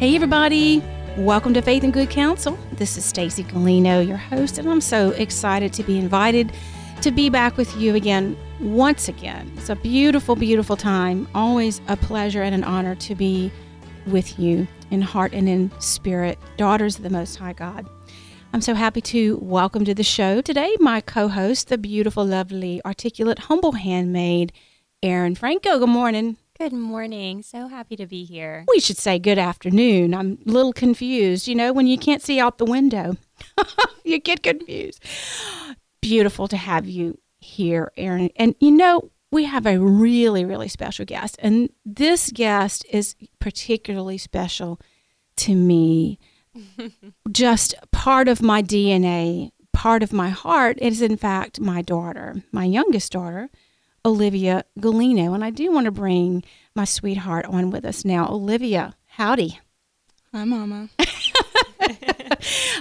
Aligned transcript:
Hey, 0.00 0.14
everybody. 0.14 0.82
Welcome 1.18 1.52
to 1.52 1.60
Faith 1.60 1.84
and 1.84 1.92
Good 1.92 2.08
Counsel. 2.08 2.58
This 2.72 2.96
is 2.96 3.04
Stacy 3.04 3.44
Galino, 3.44 4.00
your 4.00 4.16
host, 4.16 4.56
and 4.56 4.66
I'm 4.66 4.80
so 4.80 5.10
excited 5.10 5.74
to 5.74 5.82
be 5.82 5.98
invited 5.98 6.54
to 7.02 7.10
be 7.10 7.28
back 7.28 7.58
with 7.58 7.76
you 7.76 7.94
again 7.94 8.34
once 8.62 9.08
again. 9.08 9.52
It's 9.58 9.68
a 9.68 9.76
beautiful, 9.76 10.36
beautiful 10.36 10.74
time. 10.74 11.28
Always 11.34 11.82
a 11.86 11.98
pleasure 11.98 12.40
and 12.40 12.54
an 12.54 12.64
honor 12.64 12.94
to 12.94 13.14
be 13.14 13.52
with 14.06 14.38
you 14.38 14.66
in 14.90 15.02
heart 15.02 15.34
and 15.34 15.46
in 15.46 15.70
spirit, 15.80 16.38
daughters 16.56 16.96
of 16.96 17.02
the 17.02 17.10
Most 17.10 17.36
High 17.36 17.52
God. 17.52 17.86
I'm 18.54 18.62
so 18.62 18.72
happy 18.72 19.02
to 19.02 19.36
welcome 19.42 19.84
to 19.84 19.94
the 19.94 20.02
show 20.02 20.40
today 20.40 20.74
my 20.80 21.02
co 21.02 21.28
host, 21.28 21.68
the 21.68 21.76
beautiful, 21.76 22.24
lovely, 22.24 22.80
articulate, 22.86 23.38
humble 23.38 23.72
handmaid, 23.72 24.54
Erin 25.02 25.34
Franco. 25.34 25.78
Good 25.78 25.90
morning. 25.90 26.38
Good 26.60 26.74
morning. 26.74 27.42
So 27.42 27.68
happy 27.68 27.96
to 27.96 28.06
be 28.06 28.22
here. 28.22 28.66
We 28.68 28.80
should 28.80 28.98
say 28.98 29.18
good 29.18 29.38
afternoon. 29.38 30.12
I'm 30.12 30.36
a 30.46 30.50
little 30.50 30.74
confused. 30.74 31.48
You 31.48 31.54
know, 31.54 31.72
when 31.72 31.86
you 31.86 31.96
can't 31.96 32.20
see 32.20 32.38
out 32.38 32.58
the 32.58 32.66
window, 32.66 33.16
you 34.04 34.18
get 34.18 34.42
confused. 34.42 35.02
Beautiful 36.02 36.48
to 36.48 36.58
have 36.58 36.86
you 36.86 37.18
here, 37.38 37.90
Erin. 37.96 38.28
And 38.36 38.56
you 38.60 38.72
know, 38.72 39.10
we 39.32 39.44
have 39.44 39.64
a 39.64 39.80
really, 39.80 40.44
really 40.44 40.68
special 40.68 41.06
guest. 41.06 41.36
And 41.38 41.70
this 41.86 42.30
guest 42.30 42.84
is 42.90 43.16
particularly 43.38 44.18
special 44.18 44.78
to 45.36 45.54
me. 45.54 46.18
Just 47.32 47.74
part 47.90 48.28
of 48.28 48.42
my 48.42 48.62
DNA, 48.62 49.52
part 49.72 50.02
of 50.02 50.12
my 50.12 50.28
heart 50.28 50.76
is, 50.78 51.00
in 51.00 51.16
fact, 51.16 51.58
my 51.58 51.80
daughter, 51.80 52.42
my 52.52 52.66
youngest 52.66 53.12
daughter. 53.12 53.48
Olivia 54.04 54.64
Galino. 54.78 55.34
And 55.34 55.44
I 55.44 55.50
do 55.50 55.70
want 55.72 55.86
to 55.86 55.90
bring 55.90 56.42
my 56.74 56.84
sweetheart 56.84 57.46
on 57.46 57.70
with 57.70 57.84
us 57.84 58.04
now. 58.04 58.28
Olivia, 58.28 58.94
howdy. 59.06 59.60
Hi, 60.32 60.44
Mama. 60.44 60.88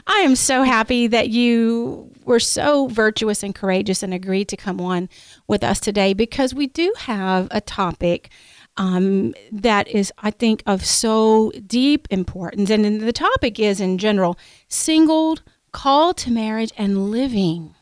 I 0.08 0.20
am 0.20 0.36
so 0.36 0.64
happy 0.64 1.08
that 1.08 1.30
you 1.30 2.11
were 2.26 2.39
so 2.39 2.88
virtuous 2.88 3.42
and 3.42 3.56
courageous 3.56 4.03
and 4.03 4.14
agreed 4.14 4.48
to 4.50 4.58
come 4.58 4.80
on 4.80 5.09
with 5.48 5.64
us 5.64 5.80
today 5.80 6.14
because 6.14 6.53
we 6.53 6.67
do 6.67 6.94
have 6.98 7.48
a 7.52 7.59
topic 7.59 8.30
um, 8.78 9.33
that 9.52 9.88
is, 9.88 10.14
I 10.20 10.31
think, 10.31 10.64
of 10.66 10.86
so 10.86 11.52
deep 11.66 12.08
importance. 12.11 12.70
And 12.70 13.02
the 13.02 13.11
topic 13.11 13.59
is, 13.59 13.81
in 13.81 13.98
general, 13.98 14.38
singled, 14.67 15.42
called 15.72 16.17
to 16.17 16.31
marriage, 16.31 16.72
and 16.78 17.11
living. 17.11 17.76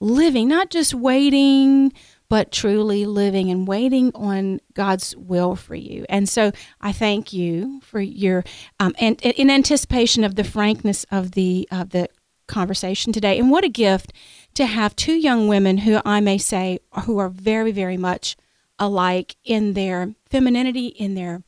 Living, 0.00 0.48
not 0.48 0.70
just 0.70 0.94
waiting 0.94 1.92
but 2.30 2.52
truly 2.52 3.04
living 3.04 3.50
and 3.50 3.66
waiting 3.66 4.12
on 4.14 4.60
God's 4.72 5.14
will 5.16 5.56
for 5.56 5.74
you. 5.74 6.06
And 6.08 6.28
so 6.28 6.52
I 6.80 6.92
thank 6.92 7.32
you 7.32 7.80
for 7.82 8.00
your 8.00 8.44
um, 8.78 8.94
and 8.98 9.20
in 9.20 9.50
anticipation 9.50 10.22
of 10.22 10.36
the 10.36 10.44
frankness 10.44 11.04
of 11.10 11.32
the 11.32 11.68
of 11.70 11.90
the 11.90 12.08
conversation 12.46 13.12
today. 13.12 13.38
And 13.38 13.50
what 13.50 13.64
a 13.64 13.68
gift 13.68 14.12
to 14.54 14.64
have 14.64 14.96
two 14.96 15.12
young 15.12 15.48
women 15.48 15.78
who 15.78 16.00
I 16.04 16.20
may 16.20 16.38
say 16.38 16.78
who 17.04 17.18
are 17.18 17.28
very 17.28 17.72
very 17.72 17.96
much 17.96 18.36
alike 18.78 19.36
in 19.44 19.74
their 19.74 20.14
femininity, 20.30 20.86
in 20.86 21.14
their 21.14 21.42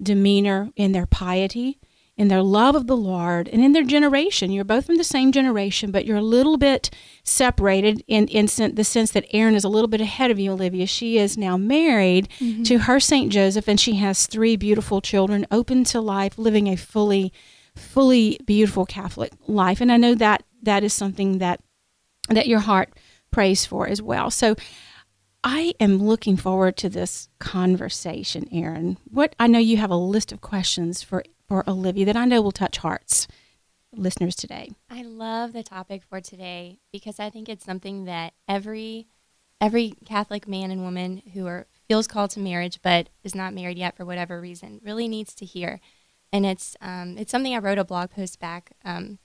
demeanor, 0.00 0.70
in 0.76 0.92
their 0.92 1.06
piety 1.06 1.78
in 2.22 2.28
their 2.28 2.42
love 2.42 2.76
of 2.76 2.86
the 2.86 2.96
Lord 2.96 3.48
and 3.48 3.62
in 3.64 3.72
their 3.72 3.82
generation. 3.82 4.52
You're 4.52 4.62
both 4.62 4.86
from 4.86 4.96
the 4.96 5.02
same 5.02 5.32
generation, 5.32 5.90
but 5.90 6.06
you're 6.06 6.18
a 6.18 6.22
little 6.22 6.56
bit 6.56 6.88
separated 7.24 8.04
in, 8.06 8.28
in 8.28 8.46
the 8.46 8.84
sense 8.84 9.10
that 9.10 9.26
Erin 9.32 9.56
is 9.56 9.64
a 9.64 9.68
little 9.68 9.88
bit 9.88 10.00
ahead 10.00 10.30
of 10.30 10.38
you, 10.38 10.52
Olivia. 10.52 10.86
She 10.86 11.18
is 11.18 11.36
now 11.36 11.56
married 11.56 12.28
mm-hmm. 12.38 12.62
to 12.62 12.78
her 12.78 13.00
St. 13.00 13.32
Joseph, 13.32 13.66
and 13.66 13.80
she 13.80 13.96
has 13.96 14.28
three 14.28 14.54
beautiful 14.54 15.00
children, 15.00 15.48
open 15.50 15.82
to 15.82 16.00
life, 16.00 16.38
living 16.38 16.68
a 16.68 16.76
fully, 16.76 17.32
fully 17.74 18.38
beautiful 18.46 18.86
Catholic 18.86 19.32
life. 19.48 19.80
And 19.80 19.90
I 19.90 19.96
know 19.96 20.14
that 20.14 20.44
that 20.62 20.84
is 20.84 20.92
something 20.92 21.38
that 21.38 21.60
that 22.28 22.46
your 22.46 22.60
heart 22.60 22.92
prays 23.32 23.66
for 23.66 23.88
as 23.88 24.00
well. 24.00 24.30
So 24.30 24.54
I 25.42 25.74
am 25.80 25.98
looking 25.98 26.36
forward 26.36 26.76
to 26.76 26.88
this 26.88 27.28
conversation, 27.40 28.46
Erin. 28.52 28.96
What 29.10 29.34
I 29.40 29.48
know 29.48 29.58
you 29.58 29.76
have 29.78 29.90
a 29.90 29.96
list 29.96 30.30
of 30.30 30.40
questions 30.40 31.02
for 31.02 31.24
for 31.52 31.68
Olivia 31.68 32.06
that 32.06 32.16
I 32.16 32.24
know 32.24 32.40
will 32.40 32.50
touch 32.50 32.78
hearts 32.78 33.28
listeners 33.94 34.34
today. 34.34 34.70
I 34.88 35.02
love 35.02 35.52
the 35.52 35.62
topic 35.62 36.02
for 36.02 36.18
today 36.18 36.78
because 36.90 37.20
I 37.20 37.28
think 37.28 37.46
it's 37.46 37.62
something 37.62 38.06
that 38.06 38.32
every 38.48 39.06
every 39.60 39.92
Catholic 40.06 40.48
man 40.48 40.70
and 40.70 40.80
woman 40.80 41.20
who 41.34 41.46
are 41.46 41.66
feels 41.88 42.06
called 42.06 42.30
to 42.30 42.40
marriage 42.40 42.80
but 42.80 43.10
is 43.22 43.34
not 43.34 43.52
married 43.52 43.76
yet 43.76 43.94
for 43.94 44.06
whatever 44.06 44.40
reason 44.40 44.80
really 44.82 45.06
needs 45.06 45.34
to 45.34 45.44
hear. 45.44 45.78
And 46.32 46.46
it's 46.46 46.74
um, 46.80 47.18
it's 47.18 47.30
something 47.30 47.54
I 47.54 47.58
wrote 47.58 47.76
a 47.76 47.84
blog 47.84 48.12
post 48.12 48.40
back 48.40 48.72
um, 48.82 49.18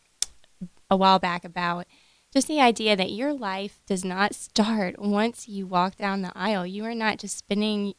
a 0.90 0.98
while 0.98 1.20
back 1.20 1.46
about 1.46 1.88
just 2.34 2.50
the 2.50 2.60
idea 2.60 2.98
that 2.98 3.14
your 3.14 3.32
life 3.32 3.80
does 3.88 4.04
not 4.04 4.36
start 4.36 5.00
once 5.00 5.48
you 5.48 5.66
walk 5.66 5.96
down 5.96 6.24
the 6.24 6.34
aisle. 6.36 6.66
You 6.66 6.84
are 6.84 6.94
not 6.94 7.20
just 7.20 7.38
spending 7.38 7.94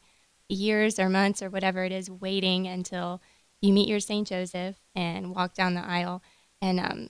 years 0.47 0.99
or 0.99 1.09
months 1.09 1.41
or 1.41 1.49
whatever 1.49 1.83
it 1.83 1.91
is 1.91 2.11
waiting 2.11 2.67
until 2.67 3.23
you 3.61 3.73
meet 3.73 3.89
your 3.89 3.99
St. 3.99 4.27
Joseph 4.27 4.77
and 4.95 5.35
walk 5.35 5.53
down 5.53 5.73
the 5.73 5.85
aisle. 5.85 6.21
And 6.61 6.79
um, 6.79 7.09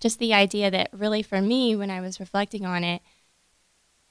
just 0.00 0.18
the 0.18 0.34
idea 0.34 0.70
that 0.70 0.90
really 0.92 1.22
for 1.22 1.40
me, 1.40 1.74
when 1.76 1.90
I 1.90 2.00
was 2.00 2.20
reflecting 2.20 2.66
on 2.66 2.84
it, 2.84 3.02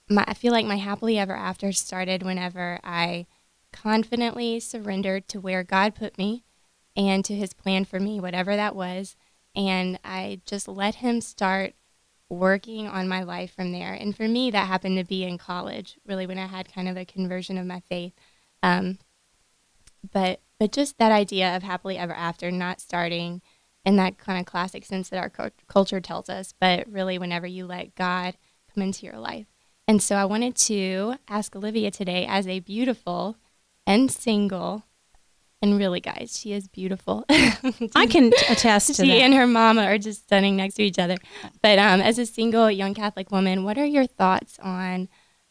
my, 0.10 0.24
I 0.28 0.34
feel 0.34 0.52
like 0.52 0.66
my 0.66 0.78
happily 0.78 1.18
ever 1.18 1.36
after 1.36 1.72
started 1.72 2.24
whenever 2.24 2.80
I 2.84 3.28
confidently 3.72 4.60
surrendered 4.60 5.28
to 5.30 5.40
where 5.40 5.64
God 5.64 5.96
put 5.96 6.18
me 6.18 6.44
and 6.96 7.24
to 7.26 7.36
his 7.36 7.54
plan 7.54 7.86
for 7.86 8.00
me, 8.00 8.20
whatever 8.20 8.56
that 8.56 8.76
was. 8.76 9.16
And 9.56 10.00
I 10.04 10.42
just 10.46 10.68
let 10.68 10.96
him 10.96 11.22
start 11.22 11.74
working 12.30 12.88
on 12.88 13.08
my 13.08 13.24
life 13.24 13.54
from 13.56 13.72
there. 13.72 13.94
And 13.94 14.16
for 14.16 14.28
me, 14.28 14.52
that 14.52 14.68
happened 14.68 14.98
to 14.98 15.04
be 15.04 15.24
in 15.24 15.38
college, 15.38 15.98
really, 16.06 16.28
when 16.28 16.38
I 16.38 16.46
had 16.46 16.74
kind 16.74 16.88
of 16.88 16.98
a 16.98 17.06
conversion 17.06 17.58
of 17.58 17.66
my 17.66 17.82
faith. 17.90 18.14
Um, 18.62 19.00
but 20.12 20.42
but 20.60 20.72
just 20.72 20.98
that 20.98 21.12
idea 21.12 21.56
of 21.56 21.64
happily 21.64 21.98
ever 21.98 22.14
after 22.14 22.52
not 22.52 22.82
starting 22.82 23.42
in 23.86 23.96
that 23.96 24.18
kind 24.18 24.40
of 24.40 24.46
classic 24.46 24.86
sense 24.86 25.10
that 25.10 25.18
our 25.18 25.52
culture 25.68 26.02
tells 26.02 26.30
us, 26.30 26.54
but 26.60 26.88
really 26.92 27.18
whenever 27.18 27.48
you 27.48 27.66
let 27.66 27.96
God 27.96 28.36
come 28.74 28.84
into 28.84 29.06
your 29.06 29.18
life. 29.18 29.48
And 29.88 30.04
so 30.04 30.16
I 30.16 30.26
wanted 30.26 30.56
to 30.58 31.16
ask 31.28 31.56
Olivia 31.56 31.90
today, 31.90 32.26
as 32.28 32.46
a 32.46 32.60
beautiful 32.60 33.38
and 33.88 34.12
single, 34.12 34.84
and 35.62 35.78
really, 35.78 36.00
guys, 36.00 36.38
she 36.40 36.54
is 36.54 36.68
beautiful. 36.68 37.26
I 37.30 38.08
can 38.10 38.32
attest 38.50 38.88
to 38.88 38.94
she 38.94 39.08
that. 39.08 39.22
and 39.24 39.34
her 39.34 39.48
mama 39.48 39.84
are 39.84 39.98
just 39.98 40.24
stunning 40.24 40.56
next 40.56 40.76
to 40.76 40.84
each 40.84 41.00
other. 41.00 41.18
But 41.62 41.80
um, 41.80 42.00
as 42.02 42.18
a 42.18 42.26
single 42.26 42.70
young 42.72 42.94
Catholic 42.94 43.32
woman, 43.32 43.64
what 43.64 43.78
are 43.78 43.86
your 43.86 44.06
thoughts 44.06 44.58
on 44.60 45.10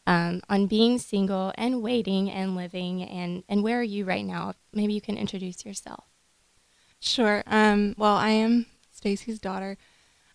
um, 0.09 0.41
on 0.49 0.67
being 0.67 0.99
single 0.99 1.53
and 1.57 1.83
waiting 1.83 2.31
and 2.31 2.57
living 2.57 3.03
and, 3.03 3.45
and 3.47 3.63
where 3.63 3.79
are 3.79 3.85
you 3.85 4.07
right 4.07 4.25
now? 4.25 4.55
Maybe 4.73 4.95
you 4.95 5.03
can 5.03 5.19
introduce 5.19 5.67
yourself. 5.67 6.05
Sure. 6.99 7.45
Um, 7.47 7.95
well, 7.99 8.17
I 8.17 8.31
am 8.31 8.65
Stacy's 8.91 9.39
daughter. 9.39 9.77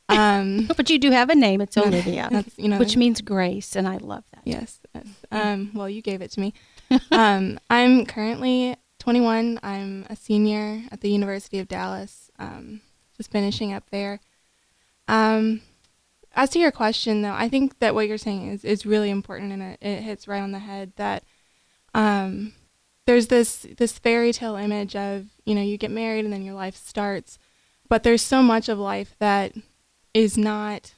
Um, 0.08 0.70
but 0.78 0.92
you 0.92 1.00
do 1.00 1.10
have 1.10 1.32
a 1.32 1.36
name. 1.36 1.60
It's 1.60 1.76
Olivia, 1.78 2.46
you 2.56 2.70
know, 2.70 2.78
which 2.78 2.96
means 2.96 3.20
grace, 3.22 3.76
and 3.76 3.88
I 3.88 3.98
love 3.98 4.24
that. 4.32 4.44
Yes. 4.46 4.80
yes. 4.94 5.08
Um, 5.32 5.72
well, 5.74 5.90
you 5.90 6.04
gave 6.04 6.22
it 6.22 6.32
to 6.32 6.40
me. 6.40 6.54
Um, 7.12 7.60
I'm 7.72 8.06
currently 8.06 8.76
21. 9.00 9.60
I'm 9.64 10.06
a 10.12 10.16
senior 10.16 10.84
at 10.92 11.02
the 11.02 11.10
University 11.10 11.58
of 11.58 11.68
Dallas, 11.68 12.30
um, 12.38 12.82
just 13.18 13.32
finishing 13.32 13.74
up 13.74 13.90
there. 13.90 14.20
Um, 15.08 15.62
as 16.34 16.50
to 16.52 16.60
your 16.60 16.72
question, 16.72 17.22
though, 17.22 17.34
I 17.34 17.48
think 17.48 17.80
that 17.80 17.94
what 17.94 18.08
you're 18.08 18.18
saying 18.18 18.50
is, 18.50 18.66
is 18.66 18.86
really 18.86 19.10
important 19.10 19.52
and 19.52 19.62
it, 19.62 19.80
it 19.82 20.02
hits 20.02 20.28
right 20.28 20.42
on 20.42 20.52
the 20.52 20.60
head 20.60 20.94
that 20.96 21.24
um, 21.94 22.54
there's 23.06 23.28
this 23.28 23.68
this 23.78 24.00
fairy 24.00 24.32
tale 24.32 24.56
image 24.56 24.96
of 24.96 25.26
you 25.46 25.54
know 25.54 25.62
you 25.62 25.78
get 25.78 25.92
married 25.92 26.26
and 26.26 26.34
then 26.34 26.44
your 26.44 26.56
life 26.56 26.76
starts, 26.76 27.38
but 27.88 28.04
there's 28.04 28.22
so 28.22 28.42
much 28.42 28.70
of 28.70 28.80
life 28.80 29.16
that 29.20 29.54
is 30.14 30.38
not 30.38 30.94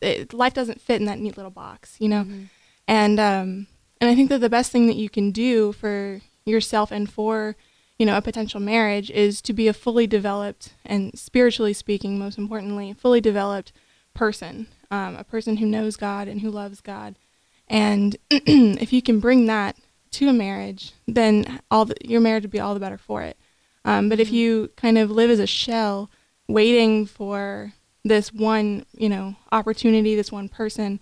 it, 0.00 0.32
life 0.34 0.54
doesn't 0.54 0.80
fit 0.80 1.00
in 1.00 1.06
that 1.06 1.18
neat 1.18 1.36
little 1.36 1.50
box, 1.50 1.96
you 1.98 2.08
know, 2.08 2.22
mm-hmm. 2.22 2.44
and 2.86 3.20
um, 3.20 3.66
and 4.00 4.10
I 4.10 4.14
think 4.14 4.28
that 4.28 4.40
the 4.40 4.50
best 4.50 4.72
thing 4.72 4.86
that 4.88 4.96
you 4.96 5.08
can 5.08 5.30
do 5.30 5.72
for 5.72 6.20
yourself 6.44 6.90
and 6.90 7.08
for 7.08 7.56
you 7.98 8.04
know 8.04 8.16
a 8.16 8.22
potential 8.22 8.60
marriage 8.60 9.10
is 9.10 9.40
to 9.42 9.52
be 9.52 9.68
a 9.68 9.72
fully 9.72 10.06
developed 10.06 10.74
and 10.84 11.16
spiritually 11.18 11.72
speaking, 11.72 12.18
most 12.18 12.38
importantly, 12.38 12.92
fully 12.92 13.20
developed 13.20 13.72
person, 14.16 14.66
um, 14.90 15.16
a 15.16 15.24
person 15.24 15.58
who 15.58 15.66
knows 15.66 15.96
God 15.96 16.28
and 16.28 16.40
who 16.40 16.50
loves 16.50 16.80
God. 16.80 17.16
And 17.68 18.16
if 18.30 18.92
you 18.92 19.02
can 19.02 19.20
bring 19.20 19.46
that 19.46 19.76
to 20.12 20.28
a 20.28 20.32
marriage, 20.32 20.92
then 21.06 21.60
all 21.70 21.84
the, 21.84 21.96
your 22.02 22.20
marriage 22.20 22.44
would 22.44 22.50
be 22.50 22.60
all 22.60 22.74
the 22.74 22.80
better 22.80 22.98
for 22.98 23.22
it. 23.22 23.36
Um, 23.84 24.08
but 24.08 24.20
if 24.20 24.28
mm-hmm. 24.28 24.36
you 24.36 24.70
kind 24.76 24.98
of 24.98 25.10
live 25.10 25.30
as 25.30 25.38
a 25.38 25.46
shell, 25.46 26.10
waiting 26.48 27.06
for 27.06 27.72
this 28.04 28.32
one, 28.32 28.86
you 28.92 29.08
know, 29.08 29.36
opportunity, 29.52 30.14
this 30.14 30.32
one 30.32 30.48
person, 30.48 31.00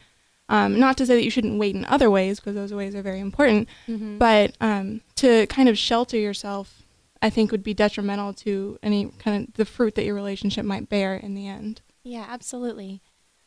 um, 0.48 0.78
not 0.78 0.98
to 0.98 1.06
say 1.06 1.14
that 1.14 1.24
you 1.24 1.30
shouldn't 1.30 1.58
wait 1.58 1.74
in 1.74 1.84
other 1.86 2.10
ways 2.10 2.40
because 2.40 2.54
those 2.54 2.72
ways 2.72 2.94
are 2.94 3.02
very 3.02 3.20
important, 3.20 3.68
mm-hmm. 3.88 4.18
but 4.18 4.54
um, 4.60 5.00
to 5.16 5.46
kind 5.46 5.68
of 5.68 5.78
shelter 5.78 6.18
yourself 6.18 6.84
I 7.24 7.30
think 7.30 7.50
would 7.50 7.62
be 7.62 7.72
detrimental 7.72 8.34
to 8.34 8.78
any 8.82 9.06
kind 9.18 9.48
of 9.48 9.54
the 9.54 9.64
fruit 9.64 9.94
that 9.94 10.04
your 10.04 10.14
relationship 10.14 10.66
might 10.66 10.90
bear 10.90 11.14
in 11.14 11.34
the 11.34 11.48
end. 11.48 11.80
Yeah, 12.04 12.26
absolutely. 12.28 13.02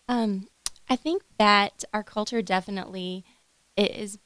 Um, 0.09 0.47
I 0.89 0.95
think 0.95 1.23
that 1.37 1.83
our 1.93 2.03
culture 2.03 2.41
definitely 2.41 3.23
is 3.77 4.17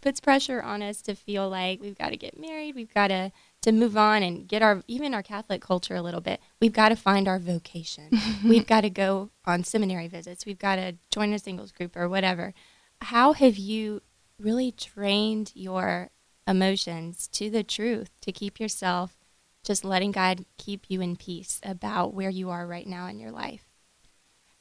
puts 0.00 0.18
pressure 0.18 0.62
on 0.62 0.82
us 0.82 1.02
to 1.02 1.14
feel 1.14 1.48
like 1.48 1.80
we've 1.80 1.98
got 1.98 2.08
to 2.08 2.16
get 2.16 2.40
married, 2.40 2.74
we've 2.74 2.92
got 2.92 3.08
to 3.08 3.30
to 3.62 3.72
move 3.72 3.96
on 3.96 4.22
and 4.22 4.46
get 4.46 4.62
our 4.62 4.82
even 4.88 5.14
our 5.14 5.22
Catholic 5.22 5.62
culture 5.62 5.94
a 5.94 6.02
little 6.02 6.20
bit. 6.20 6.40
We've 6.60 6.72
got 6.72 6.90
to 6.90 6.96
find 6.96 7.28
our 7.28 7.38
vocation. 7.38 8.10
we've 8.44 8.66
got 8.66 8.82
to 8.82 8.90
go 8.90 9.30
on 9.46 9.64
seminary 9.64 10.08
visits. 10.08 10.44
We've 10.44 10.58
got 10.58 10.76
to 10.76 10.96
join 11.10 11.32
a 11.32 11.38
singles 11.38 11.72
group 11.72 11.96
or 11.96 12.08
whatever. 12.08 12.52
How 13.00 13.32
have 13.32 13.56
you 13.56 14.02
really 14.38 14.72
trained 14.72 15.52
your 15.54 16.10
emotions 16.46 17.28
to 17.28 17.48
the 17.48 17.62
truth 17.62 18.10
to 18.20 18.32
keep 18.32 18.60
yourself 18.60 19.23
just 19.64 19.84
letting 19.84 20.12
God 20.12 20.44
keep 20.58 20.86
you 20.88 21.00
in 21.00 21.16
peace 21.16 21.60
about 21.62 22.14
where 22.14 22.30
you 22.30 22.50
are 22.50 22.66
right 22.66 22.86
now 22.86 23.06
in 23.08 23.18
your 23.18 23.30
life? 23.30 23.64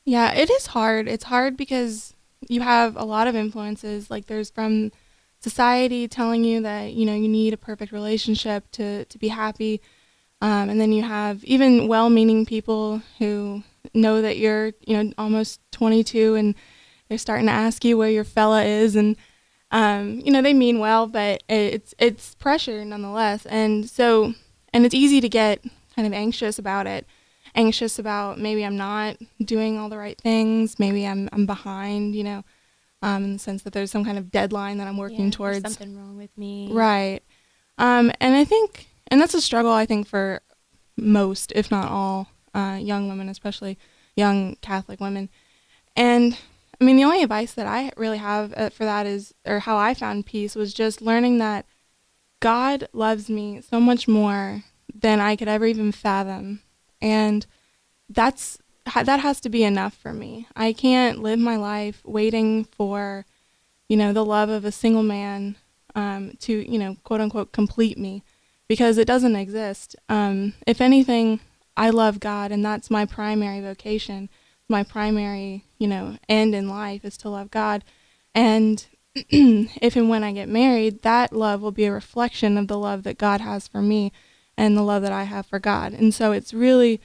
Yeah, 0.06 0.34
it 0.34 0.50
is 0.50 0.68
hard. 0.68 1.08
It's 1.08 1.26
hard 1.26 1.56
because 1.56 2.14
you 2.50 2.62
have 2.62 2.96
a 2.98 3.06
lot 3.06 3.28
of 3.28 3.36
influences. 3.36 4.10
Like 4.10 4.26
there's 4.26 4.50
from 4.50 4.92
society 5.40 6.08
telling 6.08 6.44
you 6.44 6.62
that 6.62 6.94
you 6.94 7.06
know 7.06 7.16
you 7.16 7.28
need 7.28 7.54
a 7.54 7.58
perfect 7.58 7.92
relationship 7.92 8.70
to 8.72 9.06
to 9.06 9.18
be 9.18 9.30
happy, 9.30 9.82
um, 10.42 10.70
and 10.70 10.80
then 10.80 10.92
you 10.92 11.04
have 11.04 11.44
even 11.44 11.88
well-meaning 11.88 12.46
people 12.46 13.02
who 13.20 13.64
know 13.94 14.22
that 14.22 14.38
you're 14.38 14.74
you 14.86 15.02
know 15.02 15.14
almost 15.18 15.60
22 15.72 16.36
and 16.36 16.56
they're 17.08 17.18
starting 17.18 17.48
to 17.48 17.52
ask 17.52 17.84
you 17.84 17.98
where 17.98 18.10
your 18.10 18.24
fella 18.24 18.64
is 18.64 18.96
and 18.96 19.18
um, 19.72 20.22
you 20.24 20.32
know 20.32 20.42
they 20.42 20.54
mean 20.54 20.80
well 20.80 21.08
but 21.08 21.44
it's 21.50 21.94
it's 21.98 22.36
pressure 22.36 22.86
nonetheless 22.86 23.46
and 23.46 23.90
so 23.90 24.34
and 24.74 24.86
it's 24.86 24.96
easy 24.96 25.22
to 25.22 25.30
get 25.30 25.64
kind 25.96 26.08
of 26.08 26.14
anxious 26.14 26.58
about 26.60 26.88
it 26.88 27.06
anxious 27.56 28.00
about 28.00 28.40
maybe 28.40 28.66
i'm 28.66 28.78
not 28.78 29.16
doing 29.44 29.78
all 29.78 29.90
the 29.90 29.98
right 29.98 30.20
things 30.20 30.80
maybe 30.80 31.06
i'm 31.06 31.30
i'm 31.32 31.46
behind 31.46 32.16
you 32.16 32.24
know 32.24 32.44
um, 33.04 33.26
in 33.26 33.34
the 33.34 33.40
sense 33.40 33.64
that 33.64 33.74
there's 33.74 33.92
some 33.92 34.06
kind 34.06 34.18
of 34.18 34.32
deadline 34.32 34.78
that 34.78 34.88
I'm 34.88 34.98
working 34.98 35.26
yeah, 35.26 35.32
towards. 35.32 35.62
something 35.62 35.98
wrong 35.98 36.18
with 36.18 36.36
me. 36.38 36.70
Right. 36.72 37.22
Um, 37.78 38.12
and 38.22 38.34
I 38.34 38.46
think, 38.46 38.88
and 39.08 39.20
that's 39.20 39.34
a 39.34 39.42
struggle 39.42 39.74
I 39.74 39.86
think 39.86 40.08
for 40.08 40.42
most, 40.96 41.52
if 41.54 41.70
not 41.70 41.92
all, 41.92 42.30
uh, 42.56 42.78
young 42.80 43.10
women, 43.10 43.28
especially 43.28 43.78
young 44.16 44.56
Catholic 44.62 45.02
women. 45.02 45.30
And 45.98 46.38
I 46.80 46.86
mean, 46.86 46.96
the 46.96 47.04
only 47.04 47.22
advice 47.22 47.54
that 47.54 47.68
I 47.68 47.92
really 47.98 48.20
have 48.20 48.54
uh, 48.56 48.70
for 48.70 48.86
that 48.86 49.06
is, 49.06 49.34
or 49.46 49.60
how 49.60 49.76
I 49.76 49.94
found 49.94 50.26
peace 50.26 50.56
was 50.56 50.74
just 50.74 51.02
learning 51.02 51.40
that 51.40 51.66
God 52.44 52.90
loves 52.92 53.30
me 53.30 53.62
so 53.62 53.80
much 53.80 54.06
more 54.06 54.66
than 54.94 55.22
I 55.22 55.38
could 55.38 55.48
ever 55.48 55.66
even 55.66 55.94
fathom. 55.94 56.62
And 57.02 57.46
that's 58.10 58.58
that 58.86 59.22
has 59.22 59.40
to 59.40 59.50
be 59.50 59.64
enough 59.64 59.94
for 59.94 60.12
me. 60.12 60.46
I 60.54 60.74
can't 60.74 61.20
live 61.20 61.40
my 61.40 61.56
life 61.56 62.02
waiting 62.04 62.66
for, 62.66 63.26
you 63.88 63.96
know, 63.96 64.12
the 64.12 64.26
love 64.26 64.50
of 64.50 64.66
a 64.66 64.74
single 64.74 65.04
man 65.04 65.56
um, 65.96 66.34
to, 66.42 66.70
you 66.70 66.78
know, 66.78 66.98
quote 67.06 67.22
unquote, 67.22 67.54
complete 67.54 67.98
me, 67.98 68.24
because 68.68 68.98
it 68.98 69.08
doesn't 69.08 69.38
exist. 69.38 69.96
Um, 70.10 70.54
if 70.68 70.82
anything, 70.82 71.40
I 71.78 71.92
love 71.92 72.20
God, 72.20 72.52
and 72.52 72.66
that's 72.66 72.92
my 72.92 73.06
primary 73.06 73.62
vocation. 73.62 74.28
My 74.68 74.84
primary, 74.84 75.64
you 75.78 75.88
know, 75.88 76.18
end 76.28 76.54
in 76.54 76.68
life 76.68 77.06
is 77.06 77.16
to 77.20 77.30
love 77.30 77.52
God, 77.52 77.86
and 78.36 78.86
if 79.16 79.96
and 79.96 80.10
when 80.10 80.24
I 80.24 80.32
get 80.32 80.50
married, 80.50 81.04
that 81.04 81.34
love 81.34 81.62
will 81.62 81.72
be 81.72 81.86
a 81.86 81.92
reflection 81.92 82.58
of 82.58 82.68
the 82.68 82.78
love 82.78 83.04
that 83.04 83.18
God 83.18 83.42
has 83.42 83.68
for 83.68 83.82
me, 83.82 84.12
and 84.58 84.76
the 84.76 84.82
love 84.82 85.02
that 85.04 85.12
I 85.12 85.24
have 85.24 85.46
for 85.46 85.60
God. 85.60 85.94
And 85.94 86.14
so 86.14 86.32
it's 86.32 86.54
really 86.54 87.02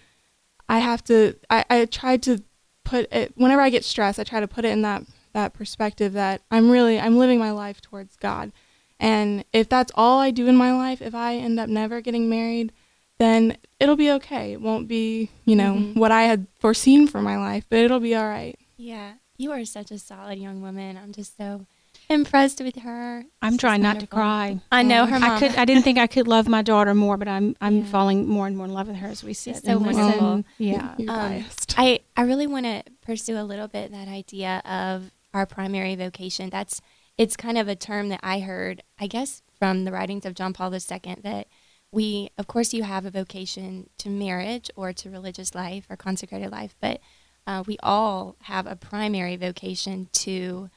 I 0.69 0.79
have 0.79 1.05
to 1.05 1.35
I, 1.51 1.65
I 1.69 1.85
try 1.87 2.17
to 2.19 2.43
put 2.85 3.13
it 3.13 3.33
whenever 3.37 3.61
I 3.61 3.71
get 3.71 3.85
stressed, 3.85 4.19
I 4.19 4.25
try 4.25 4.41
to 4.41 4.49
put 4.49 4.65
it 4.65 4.71
in 4.71 4.83
that 4.83 5.05
that 5.35 5.53
perspective 5.53 6.15
that 6.15 6.43
I'm 6.51 6.71
really 6.71 6.99
I'm 6.99 7.19
living 7.19 7.39
my 7.39 7.51
life 7.51 7.81
towards 7.81 8.17
God. 8.17 8.53
And 9.01 9.45
if 9.53 9.69
that's 9.69 9.93
all 9.95 10.19
I 10.19 10.31
do 10.31 10.49
in 10.49 10.57
my 10.57 10.73
life, 10.73 11.01
if 11.01 11.15
I 11.15 11.37
end 11.37 11.61
up 11.61 11.69
never 11.69 12.01
getting 12.01 12.29
married, 12.29 12.73
then 13.19 13.57
it'll 13.79 13.97
be 13.97 14.11
okay. 14.13 14.53
It 14.53 14.61
won't 14.61 14.89
be, 14.89 15.31
you 15.45 15.55
know, 15.55 15.75
mm-hmm. 15.75 15.99
what 15.99 16.11
I 16.11 16.23
had 16.23 16.47
foreseen 16.59 17.07
for 17.07 17.23
my 17.23 17.37
life, 17.37 17.65
but 17.69 17.79
it'll 17.79 18.01
be 18.01 18.17
all 18.17 18.27
right. 18.27 18.59
Yeah. 18.77 19.15
You 19.37 19.53
are 19.53 19.65
such 19.65 19.93
a 19.93 20.01
solid 20.01 20.39
young 20.39 20.61
woman. 20.61 20.97
I'm 20.97 21.13
just 21.13 21.37
so 21.37 21.67
impressed 22.09 22.61
with 22.61 22.77
her. 22.77 23.25
I'm 23.43 23.53
She's 23.53 23.61
trying 23.61 23.83
not 23.83 24.01
to 24.01 24.07
cry. 24.07 24.61
I 24.73 24.83
know 24.83 25.07
her. 25.07 25.19
Mama. 25.19 25.35
I 25.35 25.39
could. 25.39 25.57
I 25.57 25.65
didn't 25.65 25.83
think 25.83 25.99
I 25.99 26.07
could 26.07 26.29
love 26.29 26.49
my 26.49 26.63
daughter 26.63 26.95
more, 26.95 27.17
but 27.17 27.29
I'm. 27.29 27.57
I'm 27.61 27.79
yeah. 27.79 27.85
falling 27.87 28.27
more 28.27 28.47
and 28.47 28.57
more 28.57 28.67
in 28.67 28.73
love 28.73 28.89
with 28.89 28.97
her 28.97 29.09
as 29.09 29.23
we 29.23 29.35
sit. 29.35 29.57
She's 29.57 29.65
so 29.65 29.79
wonderful. 29.79 30.45
yeah. 30.59 30.95
Um, 31.09 31.45
I 31.77 32.01
I 32.17 32.23
really 32.23 32.47
want 32.47 32.67
to 32.67 32.83
pursue 33.03 33.39
a 33.39 33.45
little 33.45 33.69
bit 33.69 33.91
that 33.93 34.09
idea 34.09 34.63
of 34.65 35.11
our 35.35 35.47
primary 35.47 35.95
vocation. 35.97 36.51
That's 36.51 36.81
it's 37.17 37.37
kind 37.37 37.59
of 37.59 37.69
a 37.69 37.75
term 37.75 38.09
that 38.11 38.21
I 38.23 38.41
heard, 38.41 38.83
I 38.99 39.09
guess, 39.09 39.43
from 39.59 39.85
the 39.85 39.93
writings 39.93 40.25
of 40.25 40.35
John 40.35 40.53
Paul 40.53 40.73
II 40.73 41.17
that 41.23 41.49
we, 41.91 42.31
of 42.39 42.47
course, 42.47 42.73
you 42.73 42.85
have 42.85 43.05
a 43.05 43.11
vocation 43.11 43.91
to 43.99 44.09
marriage 44.09 44.71
or 44.77 44.93
to 44.93 45.11
religious 45.11 45.55
life 45.55 45.87
or 45.91 45.97
consecrated 45.97 46.53
life, 46.53 46.77
but 46.81 47.01
uh, 47.47 47.65
we 47.67 47.79
all 47.83 48.37
have 48.43 48.67
a 48.67 48.77
primary 48.77 49.37
vocation 49.37 50.09
to 50.13 50.71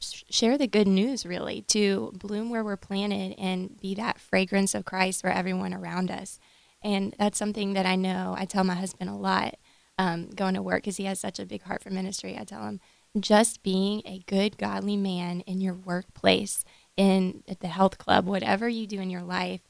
share 0.00 0.56
the 0.56 0.66
good 0.66 0.88
news 0.88 1.26
really 1.26 1.62
to 1.68 2.12
bloom 2.14 2.50
where 2.50 2.64
we're 2.64 2.76
planted 2.76 3.34
and 3.38 3.78
be 3.80 3.94
that 3.94 4.18
fragrance 4.18 4.74
of 4.74 4.84
Christ 4.84 5.20
for 5.20 5.30
everyone 5.30 5.74
around 5.74 6.10
us. 6.10 6.38
And 6.82 7.14
that's 7.18 7.38
something 7.38 7.74
that 7.74 7.86
I 7.86 7.96
know 7.96 8.34
I 8.36 8.46
tell 8.46 8.64
my 8.64 8.74
husband 8.74 9.10
a 9.10 9.14
lot 9.14 9.56
um, 9.98 10.30
going 10.30 10.54
to 10.54 10.62
work 10.62 10.82
because 10.82 10.96
he 10.96 11.04
has 11.04 11.20
such 11.20 11.38
a 11.38 11.44
big 11.46 11.62
heart 11.62 11.82
for 11.82 11.90
ministry. 11.90 12.36
I 12.38 12.44
tell 12.44 12.62
him 12.62 12.80
just 13.18 13.62
being 13.62 14.02
a 14.06 14.22
good, 14.26 14.56
godly 14.56 14.96
man 14.96 15.40
in 15.40 15.60
your 15.60 15.74
workplace, 15.74 16.64
in 16.96 17.42
at 17.48 17.60
the 17.60 17.68
health 17.68 17.98
club, 17.98 18.26
whatever 18.26 18.68
you 18.68 18.86
do 18.86 19.00
in 19.00 19.10
your 19.10 19.22
life, 19.22 19.60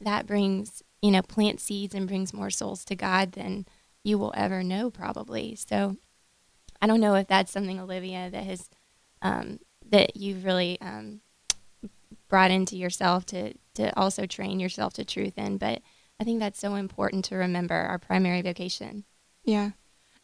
that 0.00 0.26
brings, 0.26 0.82
you 1.00 1.10
know, 1.10 1.22
plant 1.22 1.60
seeds 1.60 1.94
and 1.94 2.08
brings 2.08 2.34
more 2.34 2.50
souls 2.50 2.84
to 2.84 2.94
God 2.94 3.32
than 3.32 3.66
you 4.04 4.18
will 4.18 4.34
ever 4.36 4.62
know, 4.62 4.90
probably. 4.90 5.54
So 5.54 5.96
I 6.82 6.86
don't 6.86 7.00
know 7.00 7.14
if 7.14 7.26
that's 7.26 7.52
something, 7.52 7.80
Olivia, 7.80 8.30
that 8.30 8.44
has 8.44 8.68
um, 9.22 9.58
that 9.90 10.16
you've 10.16 10.44
really 10.44 10.80
um, 10.80 11.20
brought 12.28 12.50
into 12.50 12.76
yourself 12.76 13.26
to 13.26 13.54
to 13.74 13.96
also 13.98 14.26
train 14.26 14.60
yourself 14.60 14.92
to 14.94 15.04
truth 15.04 15.38
in. 15.38 15.58
But 15.58 15.82
I 16.20 16.24
think 16.24 16.40
that's 16.40 16.58
so 16.58 16.74
important 16.74 17.24
to 17.26 17.36
remember 17.36 17.74
our 17.74 17.98
primary 17.98 18.42
vocation. 18.42 19.04
Yeah. 19.44 19.70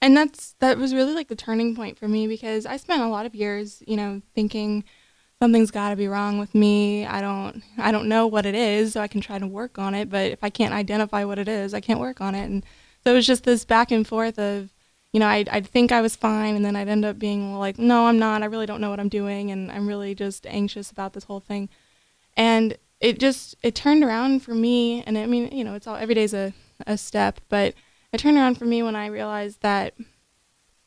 And 0.03 0.17
that's 0.17 0.55
that 0.59 0.77
was 0.77 0.93
really 0.93 1.15
like 1.15 1.29
the 1.29 1.37
turning 1.37 1.75
point 1.75 1.99
for 1.99 2.09
me 2.09 2.27
because 2.27 2.67
I 2.67 2.77
spent 2.77 3.03
a 3.03 3.09
lot 3.09 3.27
of 3.27 3.35
years, 3.35 3.83
you 3.87 3.97
know, 3.97 4.21
thinking 4.35 4.85
something's 5.41 5.71
got 5.71 5.91
to 5.91 5.97
be 5.97 6.09
wrong 6.09 6.39
with 6.39 6.55
me. 6.55 7.07
I 7.07 7.21
don't 7.21 7.63
I 7.79 7.91
don't 7.91 8.09
know 8.09 8.27
what 8.27 8.45
it 8.45 8.55
is, 8.55 8.93
so 8.93 9.01
I 9.01 9.09
can 9.09 9.21
try 9.21 9.39
to 9.39 9.47
work 9.47 9.79
on 9.79 9.95
it, 9.95 10.11
but 10.11 10.31
if 10.31 10.45
I 10.45 10.51
can't 10.51 10.75
identify 10.75 11.25
what 11.25 11.39
it 11.39 11.49
is, 11.49 11.73
I 11.73 11.81
can't 11.81 12.01
work 12.01 12.21
on 12.21 12.35
it. 12.35 12.45
And 12.45 12.65
so 13.03 13.13
it 13.13 13.15
was 13.15 13.27
just 13.27 13.45
this 13.45 13.65
back 13.65 13.91
and 13.91 14.07
forth 14.07 14.39
of 14.39 14.74
you 15.15 15.21
know, 15.21 15.29
I'd, 15.29 15.49
I'd 15.49 15.69
think 15.69 15.93
I 15.93 16.01
was 16.01 16.17
fine, 16.17 16.57
and 16.57 16.65
then 16.65 16.75
I'd 16.75 16.89
end 16.89 17.05
up 17.05 17.21
being 17.21 17.57
like, 17.57 17.79
no, 17.79 18.09
I'm 18.09 18.19
not. 18.19 18.43
I 18.43 18.47
really 18.47 18.67
don't 18.67 18.81
know 18.81 18.91
what 18.91 18.99
I'm 18.99 19.09
doing, 19.09 19.53
and 19.53 19.71
I'm 19.71 19.87
really 19.87 20.13
just 20.13 20.45
anxious 20.45 20.91
about 20.91 21.13
this 21.13 21.23
whole 21.23 21.39
thing. 21.39 21.69
And 22.37 22.77
it 22.99 23.21
just 23.21 23.55
it 23.63 23.77
turned 23.77 24.03
around 24.03 24.41
for 24.43 24.57
me, 24.57 25.05
and 25.05 25.17
I 25.17 25.27
mean, 25.27 25.57
you 25.57 25.63
know, 25.63 25.75
it's 25.75 25.87
all 25.87 25.95
every 25.95 26.17
day's 26.17 26.35
a 26.35 26.53
a 26.85 26.99
step, 26.99 27.41
but 27.49 27.75
it 28.13 28.19
turned 28.19 28.37
around 28.37 28.57
for 28.57 28.65
me 28.65 28.83
when 28.83 28.97
I 28.97 29.07
realized 29.07 29.63
that 29.63 29.95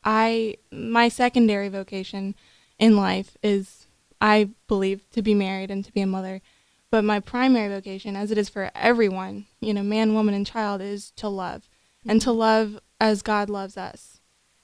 I 0.04 0.58
my 0.70 1.08
secondary 1.08 1.70
vocation 1.70 2.34
in 2.78 2.98
life 2.98 3.38
is 3.42 3.86
I 4.20 4.50
believe 4.66 5.08
to 5.12 5.22
be 5.22 5.32
married 5.32 5.70
and 5.70 5.82
to 5.86 5.92
be 5.92 6.02
a 6.02 6.06
mother. 6.06 6.42
But 6.90 7.02
my 7.02 7.18
primary 7.18 7.74
vocation, 7.74 8.14
as 8.14 8.30
it 8.30 8.36
is 8.36 8.50
for 8.50 8.70
everyone, 8.74 9.46
you 9.60 9.72
know, 9.72 9.82
man, 9.82 10.12
woman, 10.12 10.34
and 10.34 10.46
child, 10.46 10.82
is 10.82 11.12
to 11.12 11.30
love. 11.30 11.70
And 12.06 12.20
to 12.22 12.32
love 12.32 12.78
as 13.00 13.22
God 13.22 13.48
loves 13.48 13.76
us. 13.76 14.17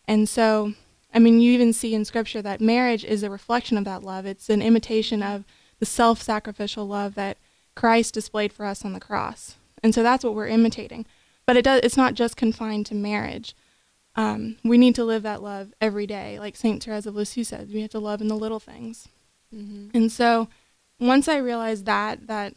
And 0.07 0.29
so, 0.29 0.75
I 1.13 1.19
mean, 1.19 1.41
you 1.41 1.53
even 1.53 1.73
see 1.73 1.95
in 1.95 2.05
Scripture 2.05 2.43
that 2.43 2.61
marriage 2.61 3.05
is 3.05 3.23
a 3.23 3.31
reflection 3.31 3.79
of 3.79 3.85
that 3.85 4.03
love. 4.03 4.27
It's 4.27 4.51
an 4.51 4.63
imitation 4.63 5.23
of 5.23 5.45
the 5.79 5.87
self 5.87 6.23
sacrificial 6.23 6.87
love 6.87 7.15
that 7.15 7.39
Christ 7.75 8.15
displayed 8.15 8.53
for 8.53 8.67
us 8.67 8.85
on 8.85 8.93
the 8.93 9.01
cross. 9.01 9.57
And 9.83 9.95
so 9.95 10.03
that's 10.03 10.25
what 10.25 10.35
we're 10.35 10.49
imitating. 10.49 11.07
But 11.47 11.57
it 11.57 11.63
does, 11.63 11.81
it's 11.83 11.97
not 11.97 12.15
just 12.15 12.37
confined 12.37 12.87
to 12.87 12.95
marriage. 12.95 13.55
Um, 14.17 14.57
we 14.63 14.79
need 14.79 14.95
to 14.95 15.05
live 15.05 15.23
that 15.25 15.43
love 15.43 15.75
every 15.81 16.07
day. 16.07 16.39
Like 16.39 16.57
St. 16.57 16.83
Therese 16.83 17.07
of 17.07 17.15
Lisieux 17.15 17.45
said, 17.45 17.71
we 17.73 17.83
have 17.83 17.91
to 17.91 17.99
love 17.99 18.21
in 18.21 18.29
the 18.29 18.37
little 18.37 18.61
things. 18.61 19.09
Mm-hmm. 19.55 19.97
And 19.97 20.11
so 20.11 20.49
once 21.01 21.29
I 21.29 21.37
realized 21.37 21.85
that, 21.87 22.29
that 22.29 22.55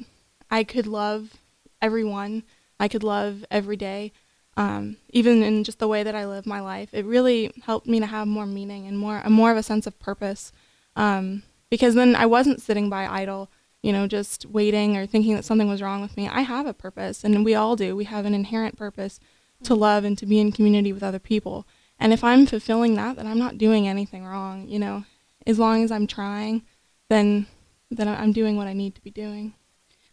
I 0.50 0.64
could 0.64 0.88
love 0.88 1.34
everyone, 1.82 2.44
I 2.80 2.88
could 2.88 3.04
love 3.04 3.44
every 3.50 3.76
day, 3.76 4.14
um, 4.58 4.98
even 5.10 5.42
in 5.44 5.64
just 5.64 5.80
the 5.80 5.88
way 5.88 6.04
that 6.04 6.16
I 6.16 6.26
live 6.26 6.46
my 6.46 6.60
life, 6.60 6.90
it 6.92 7.06
really 7.06 7.54
helped 7.64 7.88
me 7.88 8.02
to 8.02 8.06
have 8.06 8.28
more 8.28 8.46
meaning 8.46 8.86
and 8.88 9.00
more 9.00 9.24
more 9.30 9.52
of 9.52 9.58
a 9.58 9.64
sense 9.64 9.88
of 9.88 9.98
purpose. 10.00 10.52
Um, 10.98 11.44
because 11.70 11.96
then 11.96 12.16
I 12.16 12.26
wasn't 12.26 12.62
sitting 12.62 12.90
by 12.90 13.06
idle, 13.08 13.50
you 13.82 13.88
you 13.88 13.94
know, 13.94 14.08
just 14.08 14.46
waiting 14.46 14.98
or 14.98 15.06
thinking 15.06 15.36
that 15.36 15.46
something 15.46 15.70
was 15.70 15.82
wrong 15.82 16.02
with 16.02 16.18
me. 16.18 16.28
I 16.28 16.42
have 16.42 16.66
a 16.66 16.74
purpose, 16.74 17.24
and 17.24 17.46
we 17.46 17.56
all 17.56 17.78
do. 17.78 17.96
We 17.96 18.04
have 18.04 18.26
an 18.26 18.34
inherent 18.34 18.78
purpose 18.78 19.20
to 19.64 19.76
love 19.76 20.04
and 20.04 20.18
to 20.18 20.26
be 20.26 20.40
in 20.40 20.52
community 20.52 20.92
with 20.92 21.04
other 21.04 21.20
people. 21.20 21.66
And 22.00 22.12
if 22.12 22.24
I'm 22.24 22.46
fulfilling 22.46 22.96
that, 22.96 23.16
then 23.16 23.28
I'm 23.28 23.40
not 23.40 23.58
doing 23.58 23.88
anything 23.88 24.26
wrong, 24.26 24.68
you 24.68 24.78
know. 24.78 25.06
As 25.46 25.58
long 25.58 25.84
as 25.84 25.92
I'm 25.92 26.08
trying, 26.08 26.64
then 27.10 27.48
then 27.90 28.08
I'm 28.08 28.34
doing 28.34 28.58
what 28.58 28.68
I 28.68 28.74
need 28.74 28.96
to 28.96 29.02
be 29.02 29.12
doing. 29.12 29.54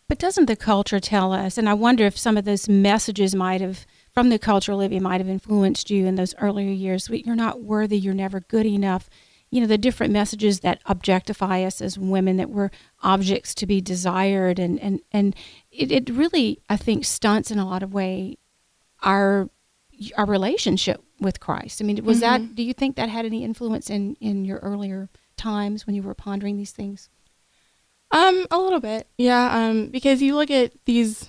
But 0.08 0.18
doesn't 0.18 0.46
the 0.46 0.56
culture 0.56 1.00
tell 1.00 1.32
us? 1.32 1.58
And 1.58 1.68
I 1.68 1.74
wonder 1.74 2.04
if 2.04 2.16
some 2.16 2.36
of 2.36 2.44
those 2.44 2.68
messages 2.68 3.34
might 3.34 3.60
have, 3.60 3.86
from 4.14 4.30
the 4.30 4.38
culture, 4.38 4.72
Olivia, 4.72 5.00
might 5.00 5.20
have 5.20 5.28
influenced 5.28 5.90
you 5.90 6.06
in 6.06 6.14
those 6.14 6.34
earlier 6.40 6.70
years. 6.70 7.10
You're 7.10 7.34
not 7.34 7.62
worthy. 7.62 7.98
You're 7.98 8.14
never 8.14 8.40
good 8.40 8.64
enough. 8.64 9.10
You 9.50 9.60
know, 9.60 9.66
the 9.66 9.76
different 9.76 10.12
messages 10.12 10.60
that 10.60 10.80
objectify 10.86 11.62
us 11.62 11.80
as 11.80 11.98
women, 11.98 12.36
that 12.38 12.50
we're 12.50 12.70
objects 13.02 13.54
to 13.56 13.66
be 13.66 13.80
desired. 13.80 14.58
And, 14.58 14.80
and, 14.80 15.00
and 15.12 15.36
it, 15.70 15.92
it 15.92 16.08
really, 16.10 16.60
I 16.68 16.76
think, 16.76 17.04
stunts 17.04 17.50
in 17.50 17.58
a 17.58 17.66
lot 17.66 17.82
of 17.82 17.92
way 17.92 18.38
our 19.02 19.50
our 20.16 20.26
relationship 20.26 21.04
with 21.20 21.38
Christ. 21.38 21.80
I 21.80 21.84
mean, 21.84 22.04
was 22.04 22.20
mm-hmm. 22.20 22.44
that, 22.46 22.54
do 22.56 22.64
you 22.64 22.74
think 22.74 22.96
that 22.96 23.08
had 23.08 23.24
any 23.24 23.44
influence 23.44 23.88
in, 23.88 24.16
in 24.20 24.44
your 24.44 24.58
earlier 24.58 25.08
times 25.36 25.86
when 25.86 25.94
you 25.94 26.02
were 26.02 26.14
pondering 26.14 26.56
these 26.56 26.72
things? 26.72 27.08
Um, 28.10 28.46
a 28.50 28.58
little 28.58 28.80
bit, 28.80 29.06
yeah. 29.16 29.56
Um, 29.56 29.88
because 29.90 30.20
you 30.20 30.34
look 30.34 30.50
at 30.50 30.72
these, 30.84 31.28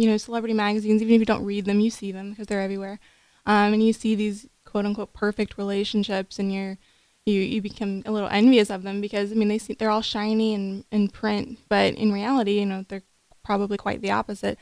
you 0.00 0.08
know, 0.08 0.16
celebrity 0.16 0.54
magazines, 0.54 1.02
even 1.02 1.14
if 1.14 1.20
you 1.20 1.26
don't 1.26 1.44
read 1.44 1.66
them, 1.66 1.80
you 1.80 1.90
see 1.90 2.10
them 2.10 2.30
because 2.30 2.46
they're 2.46 2.60
everywhere. 2.60 2.98
Um, 3.44 3.74
and 3.74 3.82
you 3.82 3.92
see 3.92 4.14
these 4.14 4.48
quote 4.64 4.86
unquote 4.86 5.12
perfect 5.12 5.58
relationships, 5.58 6.38
and 6.38 6.52
you're 6.52 6.78
you 7.26 7.40
you 7.40 7.60
become 7.60 8.02
a 8.06 8.12
little 8.12 8.28
envious 8.30 8.70
of 8.70 8.82
them 8.82 9.02
because 9.02 9.30
I 9.30 9.34
mean 9.34 9.48
they 9.48 9.58
see 9.58 9.74
they're 9.74 9.90
all 9.90 10.00
shiny 10.00 10.54
and 10.54 10.84
in 10.90 11.08
print, 11.08 11.58
but 11.68 11.94
in 11.94 12.12
reality, 12.12 12.58
you 12.58 12.66
know, 12.66 12.84
they're 12.88 13.02
probably 13.44 13.76
quite 13.76 14.00
the 14.00 14.10
opposite. 14.10 14.58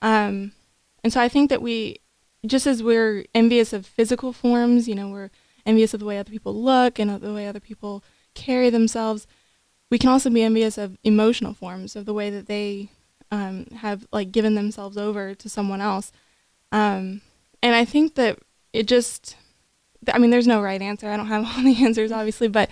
Um, 0.00 0.52
and 1.04 1.12
so 1.12 1.20
I 1.20 1.28
think 1.28 1.50
that 1.50 1.60
we, 1.60 1.98
just 2.46 2.66
as 2.66 2.82
we're 2.82 3.24
envious 3.34 3.72
of 3.72 3.84
physical 3.86 4.32
forms, 4.32 4.88
you 4.88 4.94
know, 4.94 5.08
we're 5.08 5.30
envious 5.66 5.92
of 5.92 6.00
the 6.00 6.06
way 6.06 6.18
other 6.18 6.30
people 6.30 6.54
look 6.54 6.98
and 6.98 7.20
the 7.20 7.34
way 7.34 7.46
other 7.46 7.60
people 7.60 8.02
carry 8.34 8.70
themselves 8.70 9.26
we 9.90 9.98
can 9.98 10.10
also 10.10 10.30
be 10.30 10.42
envious 10.42 10.76
of 10.78 10.98
emotional 11.02 11.54
forms 11.54 11.96
of 11.96 12.04
the 12.04 12.12
way 12.12 12.30
that 12.30 12.46
they 12.46 12.90
um, 13.30 13.66
have 13.76 14.06
like 14.12 14.32
given 14.32 14.54
themselves 14.54 14.96
over 14.96 15.34
to 15.34 15.48
someone 15.48 15.80
else. 15.80 16.12
Um, 16.72 17.22
and 17.62 17.74
i 17.74 17.84
think 17.84 18.14
that 18.14 18.38
it 18.72 18.86
just 18.86 19.36
i 20.12 20.18
mean 20.18 20.30
there's 20.30 20.46
no 20.46 20.62
right 20.62 20.82
answer. 20.82 21.08
I 21.08 21.16
don't 21.16 21.26
have 21.26 21.44
all 21.56 21.62
the 21.62 21.82
answers 21.84 22.12
obviously 22.12 22.48
but 22.48 22.70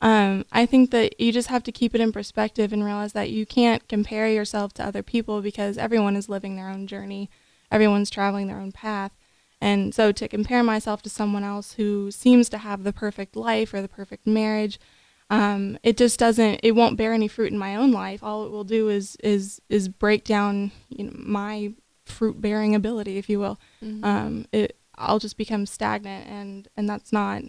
um, 0.00 0.44
i 0.52 0.64
think 0.64 0.90
that 0.92 1.20
you 1.20 1.32
just 1.32 1.48
have 1.48 1.64
to 1.64 1.72
keep 1.72 1.94
it 1.94 2.00
in 2.00 2.12
perspective 2.12 2.72
and 2.72 2.84
realize 2.84 3.12
that 3.12 3.30
you 3.30 3.46
can't 3.46 3.86
compare 3.88 4.28
yourself 4.28 4.72
to 4.74 4.84
other 4.84 5.02
people 5.02 5.42
because 5.42 5.76
everyone 5.76 6.16
is 6.16 6.28
living 6.28 6.56
their 6.56 6.68
own 6.68 6.86
journey. 6.86 7.30
Everyone's 7.70 8.10
traveling 8.10 8.46
their 8.46 8.60
own 8.60 8.72
path. 8.72 9.12
And 9.60 9.92
so 9.92 10.12
to 10.12 10.28
compare 10.28 10.62
myself 10.62 11.02
to 11.02 11.10
someone 11.10 11.42
else 11.42 11.72
who 11.72 12.12
seems 12.12 12.48
to 12.50 12.58
have 12.58 12.84
the 12.84 12.92
perfect 12.92 13.34
life 13.34 13.74
or 13.74 13.82
the 13.82 13.88
perfect 13.88 14.24
marriage 14.24 14.78
um, 15.30 15.78
it 15.82 15.96
just 15.96 16.18
doesn't 16.18 16.60
it 16.62 16.72
won't 16.72 16.96
bear 16.96 17.12
any 17.12 17.28
fruit 17.28 17.52
in 17.52 17.58
my 17.58 17.76
own 17.76 17.92
life. 17.92 18.22
All 18.22 18.46
it 18.46 18.50
will 18.50 18.64
do 18.64 18.88
is 18.88 19.16
is 19.22 19.60
is 19.68 19.88
break 19.88 20.24
down 20.24 20.72
you 20.88 21.04
know 21.04 21.12
my 21.14 21.72
fruit 22.06 22.40
bearing 22.40 22.74
ability 22.74 23.18
if 23.18 23.28
you 23.28 23.38
will. 23.38 23.58
Mm-hmm. 23.82 24.04
um, 24.04 24.46
it 24.52 24.76
i'll 25.00 25.18
just 25.20 25.36
become 25.36 25.64
stagnant 25.66 26.26
and 26.26 26.66
and 26.76 26.88
that's 26.88 27.12
not 27.12 27.42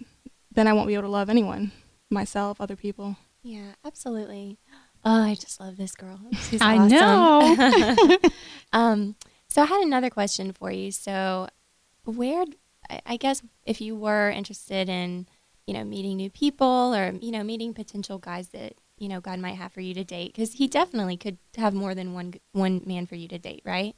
then 0.52 0.68
i 0.68 0.72
won't 0.72 0.86
be 0.86 0.94
able 0.94 1.02
to 1.02 1.08
love 1.08 1.28
anyone 1.30 1.72
myself 2.10 2.60
other 2.60 2.76
people. 2.76 3.16
Yeah 3.42 3.72
absolutely. 3.84 4.58
Oh 5.02 5.22
i 5.22 5.34
just 5.34 5.58
love 5.60 5.78
this 5.78 5.94
girl. 5.94 6.20
She's 6.32 6.60
i 6.60 6.76
know. 6.76 8.18
Um, 8.74 9.16
so 9.48 9.62
i 9.62 9.64
had 9.64 9.80
another 9.82 10.10
question 10.10 10.52
for 10.52 10.70
you. 10.70 10.92
So 10.92 11.48
where 12.04 12.44
i 13.06 13.16
guess 13.16 13.40
if 13.64 13.80
you 13.80 13.96
were 13.96 14.28
interested 14.28 14.90
in 14.90 15.26
you 15.70 15.76
know, 15.76 15.84
meeting 15.84 16.16
new 16.16 16.28
people 16.28 16.92
or, 16.92 17.12
you 17.20 17.30
know, 17.30 17.44
meeting 17.44 17.72
potential 17.72 18.18
guys 18.18 18.48
that, 18.48 18.74
you 18.98 19.06
know, 19.06 19.20
God 19.20 19.38
might 19.38 19.54
have 19.54 19.72
for 19.72 19.80
you 19.80 19.94
to 19.94 20.02
date. 20.02 20.32
Because 20.34 20.54
he 20.54 20.66
definitely 20.66 21.16
could 21.16 21.38
have 21.56 21.74
more 21.74 21.94
than 21.94 22.12
one 22.12 22.34
one 22.50 22.82
man 22.84 23.06
for 23.06 23.14
you 23.14 23.28
to 23.28 23.38
date, 23.38 23.62
right? 23.64 23.94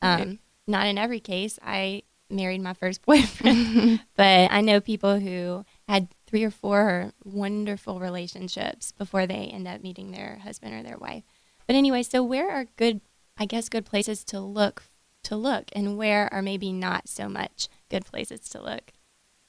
Um, 0.00 0.38
Not 0.66 0.86
in 0.86 0.96
every 0.96 1.20
case. 1.20 1.58
I 1.62 2.04
married 2.30 2.62
my 2.62 2.72
first 2.72 3.02
boyfriend, 3.06 4.00
but 4.16 4.50
I 4.50 4.62
know 4.62 4.80
people 4.80 5.20
who 5.20 5.66
had 5.86 6.08
three 6.26 6.42
or 6.42 6.50
four 6.50 7.12
wonderful 7.22 8.00
relationships 8.00 8.92
before 8.92 9.26
they 9.26 9.50
end 9.52 9.68
up 9.68 9.82
meeting 9.82 10.12
their 10.12 10.40
husband 10.42 10.72
or 10.72 10.82
their 10.82 10.96
wife. 10.96 11.24
But 11.66 11.76
anyway, 11.76 12.02
so 12.02 12.22
where 12.22 12.50
are 12.50 12.64
good, 12.76 13.02
I 13.36 13.44
guess, 13.44 13.68
good 13.68 13.84
places 13.84 14.24
to 14.24 14.40
look 14.40 14.84
to 15.24 15.36
look, 15.36 15.70
and 15.74 15.98
where 15.98 16.32
are 16.32 16.40
maybe 16.40 16.72
not 16.72 17.10
so 17.10 17.28
much 17.28 17.68
good 17.90 18.06
places 18.06 18.40
to 18.48 18.62
look? 18.62 18.94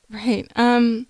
Right. 0.09 0.51
Um, 0.57 1.07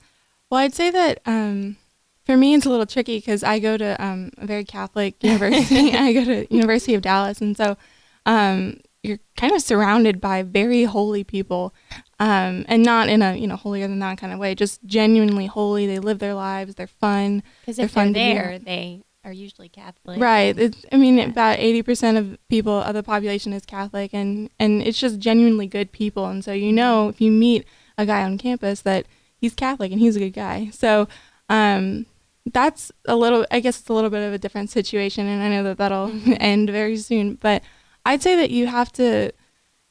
well, 0.51 0.59
I'd 0.59 0.75
say 0.75 0.91
that 0.91 1.21
um, 1.25 1.77
for 2.25 2.35
me 2.35 2.53
it's 2.53 2.65
a 2.65 2.69
little 2.69 2.85
tricky 2.85 3.17
because 3.17 3.41
I 3.41 3.57
go 3.57 3.77
to 3.77 4.03
um, 4.03 4.31
a 4.37 4.45
very 4.45 4.65
Catholic 4.65 5.15
university. 5.23 5.93
I 5.93 6.13
go 6.13 6.25
to 6.25 6.53
University 6.53 6.93
of 6.93 7.01
Dallas, 7.01 7.39
and 7.39 7.55
so 7.55 7.77
um, 8.25 8.81
you're 9.01 9.19
kind 9.37 9.53
of 9.53 9.61
surrounded 9.61 10.19
by 10.19 10.43
very 10.43 10.83
holy 10.83 11.23
people, 11.23 11.73
um, 12.19 12.65
and 12.67 12.83
not 12.83 13.07
in 13.07 13.21
a 13.21 13.35
you 13.35 13.47
know 13.47 13.55
holier 13.55 13.87
than 13.87 13.99
thou 13.99 14.13
kind 14.15 14.33
of 14.33 14.39
way. 14.39 14.53
Just 14.53 14.83
genuinely 14.85 15.47
holy. 15.47 15.87
They 15.87 15.99
live 15.99 16.19
their 16.19 16.35
lives. 16.35 16.75
They're 16.75 16.85
fun. 16.85 17.43
Because 17.61 17.79
if 17.79 17.93
they're, 17.93 18.11
they're 18.11 18.13
there, 18.13 18.59
they 18.59 19.03
are 19.23 19.31
usually 19.31 19.69
Catholic. 19.69 20.19
Right. 20.19 20.57
It's, 20.57 20.85
I 20.91 20.97
mean, 20.97 21.17
yeah. 21.17 21.25
about 21.25 21.59
eighty 21.59 21.81
percent 21.81 22.17
of 22.17 22.37
people 22.49 22.73
of 22.73 22.93
the 22.93 23.03
population 23.03 23.53
is 23.53 23.65
Catholic, 23.65 24.13
and 24.13 24.49
and 24.59 24.81
it's 24.81 24.99
just 24.99 25.17
genuinely 25.17 25.65
good 25.65 25.93
people. 25.93 26.25
And 26.25 26.43
so 26.43 26.51
you 26.51 26.73
know, 26.73 27.07
if 27.07 27.21
you 27.21 27.31
meet 27.31 27.65
a 27.97 28.05
guy 28.05 28.23
on 28.23 28.37
campus 28.37 28.81
that 28.81 29.05
he's 29.41 29.55
Catholic 29.55 29.91
and 29.91 29.99
he's 29.99 30.15
a 30.15 30.19
good 30.19 30.33
guy. 30.33 30.69
So 30.71 31.07
um, 31.49 32.05
that's 32.45 32.91
a 33.05 33.15
little, 33.15 33.45
I 33.51 33.59
guess 33.59 33.79
it's 33.79 33.89
a 33.89 33.93
little 33.93 34.11
bit 34.11 34.25
of 34.25 34.33
a 34.33 34.37
different 34.37 34.69
situation, 34.69 35.27
and 35.27 35.43
I 35.43 35.49
know 35.49 35.63
that 35.63 35.77
that'll 35.77 36.09
mm-hmm. 36.09 36.33
end 36.39 36.69
very 36.69 36.95
soon. 36.95 37.35
But 37.35 37.63
I'd 38.05 38.21
say 38.21 38.35
that 38.35 38.51
you 38.51 38.67
have 38.67 38.91
to 38.93 39.31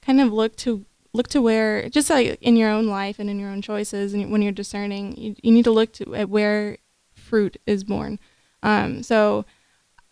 kind 0.00 0.20
of 0.20 0.32
look 0.32 0.56
to 0.56 0.86
look 1.12 1.26
to 1.26 1.42
where, 1.42 1.88
just 1.88 2.08
like 2.08 2.38
in 2.40 2.56
your 2.56 2.70
own 2.70 2.86
life 2.86 3.18
and 3.18 3.28
in 3.28 3.40
your 3.40 3.50
own 3.50 3.60
choices, 3.60 4.14
and 4.14 4.30
when 4.30 4.42
you're 4.42 4.52
discerning, 4.52 5.16
you, 5.16 5.34
you 5.42 5.50
need 5.50 5.64
to 5.64 5.72
look 5.72 5.92
to 5.94 6.14
at 6.14 6.30
where 6.30 6.78
fruit 7.14 7.58
is 7.66 7.84
born. 7.84 8.18
Um, 8.62 9.02
so. 9.02 9.44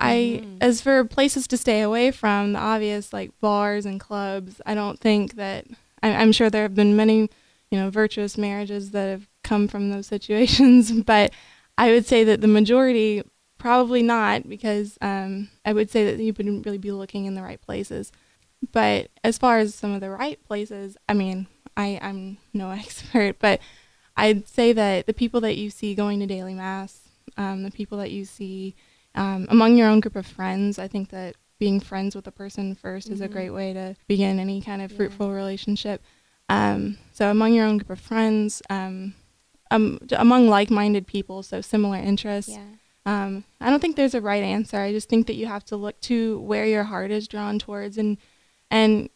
I, 0.01 0.43
mm-hmm. 0.45 0.59
as 0.61 0.81
for 0.81 1.05
places 1.05 1.49
to 1.49 1.57
stay 1.57 1.81
away 1.81 2.13
from, 2.13 2.53
the 2.53 2.61
obvious 2.61 3.13
like 3.13 3.33
bars 3.41 3.85
and 3.85 3.99
clubs, 3.99 4.61
I 4.65 4.75
don't 4.77 5.01
think 5.01 5.35
that, 5.35 5.67
I, 6.05 6.15
I'm 6.15 6.31
sure 6.31 6.49
there 6.49 6.63
have 6.63 6.77
been 6.77 6.95
many 6.95 7.31
you 7.71 7.79
know, 7.79 7.91
virtuous 7.91 8.39
marriages 8.39 8.91
that 8.93 9.09
have 9.09 9.29
come 9.43 9.69
from 9.69 9.91
those 9.91 10.07
situations. 10.07 10.93
But 11.05 11.33
I 11.77 11.91
would 11.91 12.07
say 12.07 12.25
that 12.25 12.41
the 12.41 12.49
majority 12.49 13.23
probably 13.59 14.03
not 14.03 14.49
because 14.49 14.97
um, 15.01 15.49
I 15.65 15.73
would 15.73 15.91
say 15.91 16.05
that 16.05 16.23
you 16.23 16.33
wouldn't 16.33 16.65
really 16.65 16.79
be 16.79 16.93
looking 16.93 17.27
in 17.27 17.35
the 17.35 17.43
right 17.43 17.61
places. 17.61 18.13
But 18.73 19.11
as 19.23 19.39
far 19.39 19.59
as 19.59 19.75
some 19.75 19.93
of 19.93 20.01
the 20.01 20.11
right 20.11 20.43
places, 20.45 20.97
I 21.09 21.15
mean, 21.15 21.47
I, 21.77 21.99
I'm 22.01 22.39
no 22.53 22.71
expert, 22.83 23.39
but 23.39 23.61
I'd 24.17 24.49
say 24.49 24.73
that 24.73 25.07
the 25.07 25.15
people 25.15 25.41
that 25.43 25.57
you 25.57 25.71
see 25.71 25.95
going 25.95 26.21
to 26.21 26.27
daily 26.27 26.55
mass, 26.55 27.09
um, 27.37 27.63
the 27.63 27.71
people 27.71 27.99
that 27.99 28.11
you 28.11 28.25
see 28.25 28.75
um, 29.15 29.47
among 29.49 29.77
your 29.77 29.89
own 29.89 30.01
group 30.01 30.17
of 30.17 30.27
friends, 30.27 30.79
I 30.79 30.89
think 30.89 31.11
that 31.11 31.37
being 31.59 31.81
friends 31.81 32.15
with 32.15 32.27
a 32.27 32.33
person 32.33 32.75
1st 32.75 32.83
mm-hmm. 32.83 33.13
is 33.13 33.21
a 33.21 33.25
mm-hmm. 33.25 33.33
great 33.33 33.51
way 33.51 33.73
to 33.73 33.97
begin 34.07 34.39
any 34.39 34.61
kind 34.61 34.83
of 34.83 34.93
fruitful 34.93 35.29
yeah. 35.29 35.35
relationship. 35.35 36.03
Um, 36.49 36.99
so 37.13 37.31
among 37.31 37.53
your 37.55 37.67
own 37.67 37.79
group 37.79 37.91
of 37.91 38.01
friends, 38.01 38.63
um, 38.71 39.15
um, 39.71 39.99
among 40.13 40.49
like-minded 40.49 41.07
people, 41.07 41.43
so 41.43 41.61
similar 41.61 41.99
interests. 41.99 42.53
Yeah. 42.53 42.65
Um, 43.05 43.45
I 43.61 43.71
don't 43.71 43.81
think 43.81 43.97
there's 43.97 44.15
a 44.15 44.21
right 44.21 44.43
answer. 44.43 44.79
I 44.79 44.93
just 44.93 45.09
think 45.09 45.27
that 45.27 45.37
you 45.37 45.47
have 45.47 45.65
to 45.67 45.77
look 45.77 46.01
to 46.03 46.41
where 46.41 46.67
your 46.67 46.85
heart 46.85 47.11
is 47.11 47.29
drawn 47.29 47.59
towards, 47.59 47.97
and 47.97 48.19
and 48.71 49.09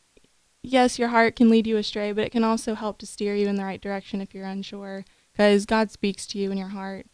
yes, 0.63 0.99
your 0.99 1.09
heart 1.09 1.37
can 1.37 1.51
lead 1.51 1.67
you 1.67 1.77
astray, 1.77 2.13
but 2.13 2.25
it 2.25 2.33
can 2.33 2.45
also 2.45 2.75
help 2.75 2.99
to 2.99 3.07
steer 3.07 3.35
you 3.35 3.49
in 3.49 3.57
the 3.57 3.65
right 3.65 3.81
direction 3.81 4.21
if 4.21 4.35
you're 4.35 4.47
unsure, 4.47 5.05
because 5.33 5.67
God 5.67 5.91
speaks 5.91 6.27
to 6.29 6.39
you 6.39 6.51
in 6.51 6.59
your 6.59 6.69
heart. 6.69 7.07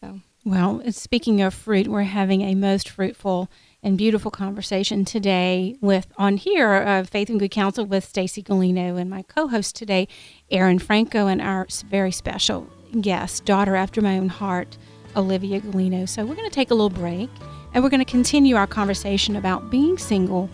So. 0.00 0.20
Well, 0.44 0.82
speaking 0.92 1.42
of 1.42 1.52
fruit, 1.52 1.88
we're 1.88 2.02
having 2.02 2.42
a 2.42 2.54
most 2.54 2.88
fruitful 2.88 3.50
and 3.82 3.96
beautiful 3.96 4.30
conversation 4.30 5.04
today 5.04 5.76
with 5.80 6.08
on 6.16 6.36
here 6.36 6.72
uh, 6.74 7.04
Faith 7.04 7.30
and 7.30 7.38
Good 7.38 7.50
Counsel 7.50 7.86
with 7.86 8.04
Stacy 8.04 8.42
Galino 8.42 8.98
and 8.98 9.08
my 9.08 9.22
co-host 9.22 9.76
today, 9.76 10.08
Erin 10.50 10.78
Franco, 10.78 11.26
and 11.26 11.40
our 11.40 11.66
very 11.88 12.10
special 12.10 12.68
guest, 13.00 13.44
daughter 13.44 13.76
after 13.76 14.00
my 14.00 14.18
own 14.18 14.28
heart, 14.28 14.76
Olivia 15.16 15.60
Galino. 15.60 16.08
So 16.08 16.24
we're 16.24 16.34
going 16.34 16.48
to 16.48 16.54
take 16.54 16.70
a 16.70 16.74
little 16.74 16.90
break, 16.90 17.30
and 17.72 17.82
we're 17.82 17.90
going 17.90 18.04
to 18.04 18.10
continue 18.10 18.56
our 18.56 18.66
conversation 18.66 19.36
about 19.36 19.70
being 19.70 19.96
single, 19.96 20.50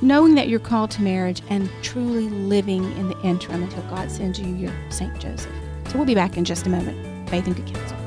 knowing 0.00 0.34
that 0.36 0.48
you're 0.48 0.60
called 0.60 0.90
to 0.92 1.02
marriage, 1.02 1.42
and 1.48 1.68
truly 1.82 2.28
living 2.28 2.84
in 2.98 3.08
the 3.08 3.20
interim 3.22 3.62
until 3.64 3.82
God 3.84 4.10
sends 4.10 4.38
you 4.38 4.54
your 4.54 4.72
Saint 4.90 5.18
Joseph. 5.18 5.52
So 5.88 5.96
we'll 5.96 6.06
be 6.06 6.14
back 6.14 6.36
in 6.36 6.44
just 6.44 6.66
a 6.66 6.70
moment. 6.70 7.28
Faith 7.28 7.46
and 7.46 7.56
Good 7.56 7.74
Counsel. 7.74 7.97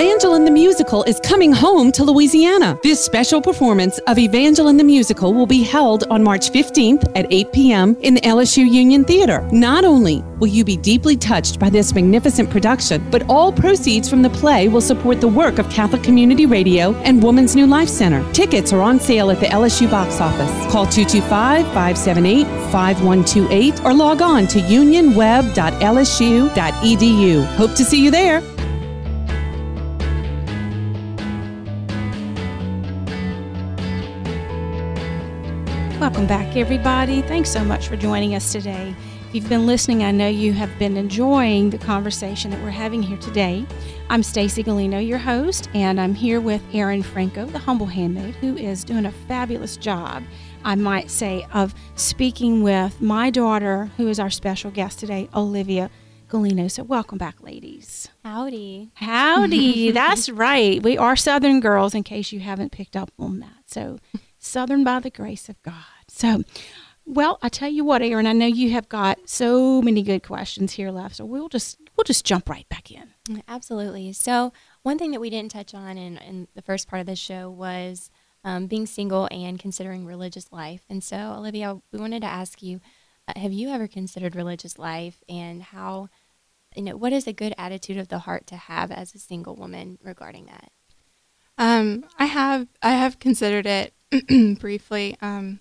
Evangeline 0.00 0.46
the 0.46 0.50
Musical 0.50 1.02
is 1.02 1.20
coming 1.20 1.52
home 1.52 1.92
to 1.92 2.04
Louisiana. 2.04 2.80
This 2.82 3.04
special 3.04 3.42
performance 3.42 3.98
of 4.06 4.18
Evangeline 4.18 4.78
the 4.78 4.84
Musical 4.84 5.34
will 5.34 5.46
be 5.46 5.62
held 5.62 6.04
on 6.04 6.22
March 6.22 6.50
15th 6.50 7.12
at 7.14 7.30
8 7.30 7.52
p.m. 7.52 7.94
in 8.00 8.14
the 8.14 8.22
LSU 8.22 8.66
Union 8.66 9.04
Theater. 9.04 9.46
Not 9.52 9.84
only 9.84 10.22
will 10.38 10.46
you 10.46 10.64
be 10.64 10.78
deeply 10.78 11.18
touched 11.18 11.60
by 11.60 11.68
this 11.68 11.94
magnificent 11.94 12.48
production, 12.48 13.06
but 13.10 13.28
all 13.28 13.52
proceeds 13.52 14.08
from 14.08 14.22
the 14.22 14.30
play 14.30 14.68
will 14.68 14.80
support 14.80 15.20
the 15.20 15.28
work 15.28 15.58
of 15.58 15.68
Catholic 15.68 16.02
Community 16.02 16.46
Radio 16.46 16.94
and 17.02 17.22
Woman's 17.22 17.54
New 17.54 17.66
Life 17.66 17.90
Center. 17.90 18.24
Tickets 18.32 18.72
are 18.72 18.80
on 18.80 18.98
sale 18.98 19.30
at 19.30 19.38
the 19.38 19.48
LSU 19.48 19.90
box 19.90 20.18
office. 20.18 20.50
Call 20.72 20.86
225 20.86 21.66
578 21.74 22.46
5128 22.72 23.84
or 23.84 23.92
log 23.92 24.22
on 24.22 24.46
to 24.46 24.60
unionweb.lsu.edu. 24.60 27.44
Hope 27.56 27.74
to 27.74 27.84
see 27.84 28.02
you 28.02 28.10
there. 28.10 28.42
Welcome 36.20 36.36
back, 36.36 36.54
everybody. 36.54 37.22
Thanks 37.22 37.48
so 37.48 37.64
much 37.64 37.88
for 37.88 37.96
joining 37.96 38.34
us 38.34 38.52
today. 38.52 38.94
If 39.28 39.34
you've 39.34 39.48
been 39.48 39.66
listening, 39.66 40.04
I 40.04 40.10
know 40.10 40.28
you 40.28 40.52
have 40.52 40.68
been 40.78 40.98
enjoying 40.98 41.70
the 41.70 41.78
conversation 41.78 42.50
that 42.50 42.62
we're 42.62 42.68
having 42.68 43.02
here 43.02 43.16
today. 43.16 43.64
I'm 44.10 44.22
Stacy 44.22 44.62
Galino, 44.62 45.00
your 45.04 45.16
host, 45.16 45.70
and 45.72 45.98
I'm 45.98 46.14
here 46.14 46.38
with 46.38 46.62
Erin 46.74 47.02
Franco, 47.02 47.46
the 47.46 47.58
humble 47.58 47.86
handmaid, 47.86 48.34
who 48.34 48.54
is 48.54 48.84
doing 48.84 49.06
a 49.06 49.12
fabulous 49.12 49.78
job, 49.78 50.22
I 50.62 50.74
might 50.74 51.10
say, 51.10 51.46
of 51.54 51.74
speaking 51.94 52.62
with 52.62 53.00
my 53.00 53.30
daughter, 53.30 53.90
who 53.96 54.06
is 54.06 54.20
our 54.20 54.28
special 54.28 54.70
guest 54.70 54.98
today, 54.98 55.26
Olivia 55.34 55.88
Galino. 56.28 56.70
So, 56.70 56.82
welcome 56.82 57.16
back, 57.16 57.42
ladies. 57.42 58.10
Howdy. 58.22 58.90
Howdy. 58.96 59.90
That's 59.92 60.28
right. 60.28 60.82
We 60.82 60.98
are 60.98 61.16
Southern 61.16 61.60
girls, 61.60 61.94
in 61.94 62.02
case 62.02 62.30
you 62.30 62.40
haven't 62.40 62.72
picked 62.72 62.94
up 62.94 63.10
on 63.18 63.40
that. 63.40 63.62
So, 63.64 64.00
Southern 64.38 64.84
by 64.84 65.00
the 65.00 65.10
grace 65.10 65.48
of 65.48 65.60
God. 65.62 65.74
So, 66.10 66.42
well, 67.04 67.38
I 67.42 67.48
tell 67.48 67.68
you 67.68 67.84
what, 67.84 68.02
Erin, 68.02 68.26
I 68.26 68.32
know 68.32 68.46
you 68.46 68.70
have 68.70 68.88
got 68.88 69.28
so 69.28 69.80
many 69.82 70.02
good 70.02 70.22
questions 70.22 70.72
here 70.72 70.90
left, 70.90 71.16
so 71.16 71.24
we'll 71.24 71.48
just 71.48 71.78
we'll 71.96 72.04
just 72.04 72.24
jump 72.24 72.48
right 72.48 72.68
back 72.68 72.90
in. 72.90 73.14
Absolutely. 73.48 74.12
So, 74.12 74.52
one 74.82 74.98
thing 74.98 75.10
that 75.12 75.20
we 75.20 75.30
didn't 75.30 75.52
touch 75.52 75.74
on 75.74 75.98
in, 75.98 76.18
in 76.18 76.48
the 76.54 76.62
first 76.62 76.88
part 76.88 77.00
of 77.00 77.06
the 77.06 77.16
show 77.16 77.50
was 77.50 78.10
um, 78.44 78.66
being 78.66 78.86
single 78.86 79.28
and 79.30 79.58
considering 79.58 80.06
religious 80.06 80.52
life. 80.52 80.82
And 80.88 81.02
so, 81.02 81.34
Olivia, 81.36 81.80
we 81.92 81.98
wanted 81.98 82.22
to 82.22 82.28
ask 82.28 82.62
you 82.62 82.80
uh, 83.28 83.38
have 83.38 83.52
you 83.52 83.68
ever 83.68 83.86
considered 83.86 84.34
religious 84.34 84.78
life 84.78 85.22
and 85.28 85.62
how, 85.62 86.08
you 86.74 86.82
know, 86.82 86.96
what 86.96 87.12
is 87.12 87.26
a 87.26 87.32
good 87.32 87.54
attitude 87.58 87.96
of 87.96 88.08
the 88.08 88.20
heart 88.20 88.46
to 88.48 88.56
have 88.56 88.90
as 88.90 89.14
a 89.14 89.18
single 89.18 89.56
woman 89.56 89.98
regarding 90.02 90.46
that? 90.46 90.72
Um, 91.58 92.06
I 92.18 92.24
have 92.24 92.68
I 92.82 92.92
have 92.92 93.18
considered 93.18 93.66
it 93.66 93.92
briefly, 94.58 95.16
um, 95.20 95.60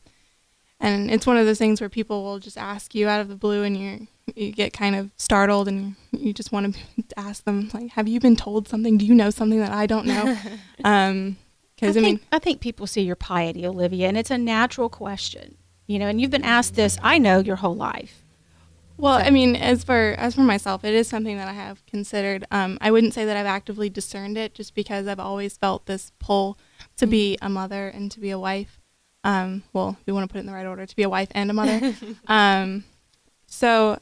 and 0.79 1.11
it's 1.11 1.27
one 1.27 1.37
of 1.37 1.45
those 1.45 1.57
things 1.57 1.81
where 1.81 1.89
people 1.89 2.23
will 2.23 2.39
just 2.39 2.57
ask 2.57 2.95
you 2.95 3.07
out 3.07 3.21
of 3.21 3.27
the 3.27 3.35
blue, 3.35 3.63
and 3.63 3.77
you 3.77 4.07
you 4.35 4.51
get 4.51 4.73
kind 4.73 4.95
of 4.95 5.11
startled, 5.17 5.67
and 5.67 5.95
you 6.11 6.33
just 6.33 6.51
want 6.51 6.75
to 6.75 6.79
ask 7.17 7.43
them 7.43 7.69
like, 7.73 7.91
"Have 7.91 8.07
you 8.07 8.19
been 8.19 8.35
told 8.35 8.67
something? 8.67 8.97
Do 8.97 9.05
you 9.05 9.15
know 9.15 9.29
something 9.29 9.59
that 9.59 9.71
I 9.71 9.85
don't 9.85 10.05
know?" 10.05 10.37
um, 10.83 11.37
because 11.75 11.95
I, 11.95 12.01
I, 12.01 12.03
mean, 12.03 12.17
think, 12.17 12.27
I 12.33 12.39
think 12.39 12.61
people 12.61 12.87
see 12.87 13.01
your 13.01 13.15
piety, 13.15 13.65
Olivia, 13.65 14.07
and 14.07 14.17
it's 14.17 14.31
a 14.31 14.37
natural 14.37 14.89
question. 14.89 15.55
You 15.87 15.97
know, 15.97 16.07
and 16.07 16.21
you've 16.21 16.29
been 16.29 16.43
asked 16.43 16.75
this, 16.75 16.99
I 17.01 17.17
know, 17.17 17.39
your 17.39 17.55
whole 17.55 17.75
life. 17.75 18.23
Well, 18.99 19.13
I 19.13 19.29
mean, 19.29 19.55
as 19.55 19.85
for 19.85 20.13
as 20.17 20.35
for 20.35 20.41
myself, 20.41 20.83
it 20.83 20.93
is 20.93 21.07
something 21.07 21.37
that 21.37 21.47
I 21.47 21.53
have 21.53 21.85
considered. 21.85 22.45
Um, 22.51 22.77
I 22.81 22.91
wouldn't 22.91 23.13
say 23.13 23.23
that 23.23 23.37
I've 23.37 23.45
actively 23.45 23.89
discerned 23.89 24.37
it, 24.37 24.53
just 24.53 24.75
because 24.75 25.07
I've 25.07 25.21
always 25.21 25.55
felt 25.55 25.85
this 25.85 26.11
pull 26.19 26.57
to 26.97 27.07
be 27.07 27.37
a 27.41 27.49
mother 27.49 27.87
and 27.87 28.11
to 28.11 28.19
be 28.19 28.29
a 28.29 28.37
wife. 28.37 28.78
Um, 29.23 29.63
well, 29.73 29.97
we 30.05 30.13
want 30.13 30.27
to 30.27 30.31
put 30.31 30.37
it 30.37 30.41
in 30.41 30.45
the 30.45 30.53
right 30.53 30.65
order: 30.65 30.85
to 30.85 30.95
be 30.95 31.03
a 31.03 31.09
wife 31.09 31.29
and 31.31 31.49
a 31.49 31.53
mother. 31.53 31.93
um, 32.27 32.83
so, 33.47 33.99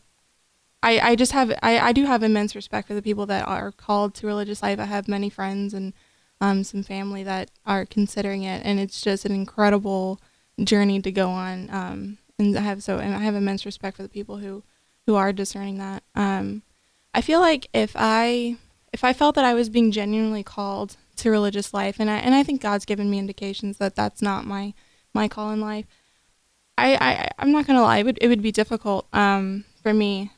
I 0.83 0.99
I 0.99 1.15
just 1.15 1.31
have 1.31 1.51
I 1.61 1.79
I 1.79 1.91
do 1.91 2.05
have 2.05 2.23
immense 2.23 2.55
respect 2.55 2.87
for 2.87 2.93
the 2.93 3.01
people 3.01 3.25
that 3.27 3.47
are 3.47 3.71
called 3.71 4.13
to 4.15 4.27
religious 4.27 4.61
life. 4.61 4.79
I 4.79 4.85
have 4.85 5.07
many 5.07 5.29
friends 5.29 5.73
and 5.73 5.93
um, 6.39 6.63
some 6.63 6.83
family 6.83 7.23
that 7.23 7.51
are 7.65 7.85
considering 7.85 8.43
it, 8.43 8.61
and 8.63 8.79
it's 8.79 9.01
just 9.01 9.25
an 9.25 9.31
incredible 9.31 10.21
journey 10.63 11.01
to 11.01 11.11
go 11.11 11.29
on. 11.29 11.69
Um, 11.71 12.17
and 12.39 12.57
I 12.57 12.61
have 12.61 12.83
so 12.83 12.97
and 12.99 13.15
I 13.15 13.19
have 13.19 13.35
immense 13.35 13.65
respect 13.65 13.97
for 13.97 14.03
the 14.03 14.09
people 14.09 14.37
who 14.37 14.63
who 15.05 15.15
are 15.15 15.33
discerning 15.33 15.77
that. 15.77 16.03
Um, 16.15 16.63
I 17.13 17.21
feel 17.21 17.39
like 17.39 17.67
if 17.73 17.93
I 17.95 18.57
if 18.93 19.03
I 19.03 19.13
felt 19.13 19.35
that 19.35 19.45
I 19.45 19.53
was 19.53 19.69
being 19.69 19.91
genuinely 19.91 20.43
called 20.43 20.97
to 21.17 21.31
religious 21.31 21.73
life, 21.73 21.95
and 21.99 22.09
I 22.09 22.17
and 22.17 22.35
I 22.35 22.43
think 22.43 22.61
God's 22.61 22.85
given 22.85 23.09
me 23.09 23.19
indications 23.19 23.77
that 23.77 23.95
that's 23.95 24.21
not 24.21 24.45
my 24.45 24.73
my 25.17 25.27
call 25.27 25.51
in 25.51 25.59
life. 25.59 25.85
I, 26.77 26.89
I 26.95 27.29
I'm 27.39 27.51
not 27.51 27.65
gonna 27.65 27.81
lie, 27.81 27.97
it 27.97 28.05
would 28.05 28.19
it 28.21 28.27
would 28.27 28.41
be 28.43 28.51
difficult 28.51 29.07
um, 29.11 29.65
for 29.81 29.93
me, 29.93 30.31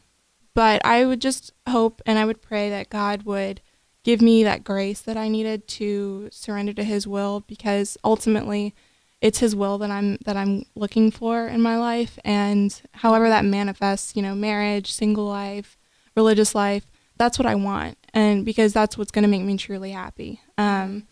but 0.54 0.78
I 0.86 1.06
would 1.06 1.22
just 1.22 1.52
hope 1.68 2.02
and 2.06 2.18
I 2.18 2.26
would 2.26 2.42
pray 2.42 2.70
that 2.70 2.90
God 2.90 3.24
would 3.24 3.62
give 4.04 4.22
me 4.22 4.44
that 4.46 4.64
grace 4.64 5.02
that 5.02 5.18
I 5.18 5.28
needed 5.28 5.68
to 5.80 6.30
surrender 6.32 6.74
to 6.74 6.84
His 6.84 7.06
will, 7.06 7.42
because 7.42 7.98
ultimately, 8.04 8.74
it's 9.20 9.40
His 9.40 9.54
will 9.54 9.78
that 9.80 9.92
I'm 9.92 10.18
that 10.26 10.38
I'm 10.38 10.64
looking 10.76 11.12
for 11.12 11.48
in 11.48 11.62
my 11.62 11.78
life, 11.78 12.18
and 12.24 12.82
however 12.94 13.28
that 13.28 13.44
manifests, 13.44 14.16
you 14.16 14.22
know, 14.22 14.34
marriage, 14.34 14.94
single 14.94 15.26
life, 15.26 15.78
religious 16.16 16.56
life, 16.56 16.86
that's 17.18 17.38
what 17.38 17.46
I 17.46 17.56
want, 17.56 17.98
and 18.14 18.46
because 18.46 18.72
that's 18.72 18.98
what's 18.98 19.12
gonna 19.12 19.28
make 19.28 19.44
me 19.44 19.58
truly 19.58 19.92
happy. 19.92 20.40
Um, 20.58 21.04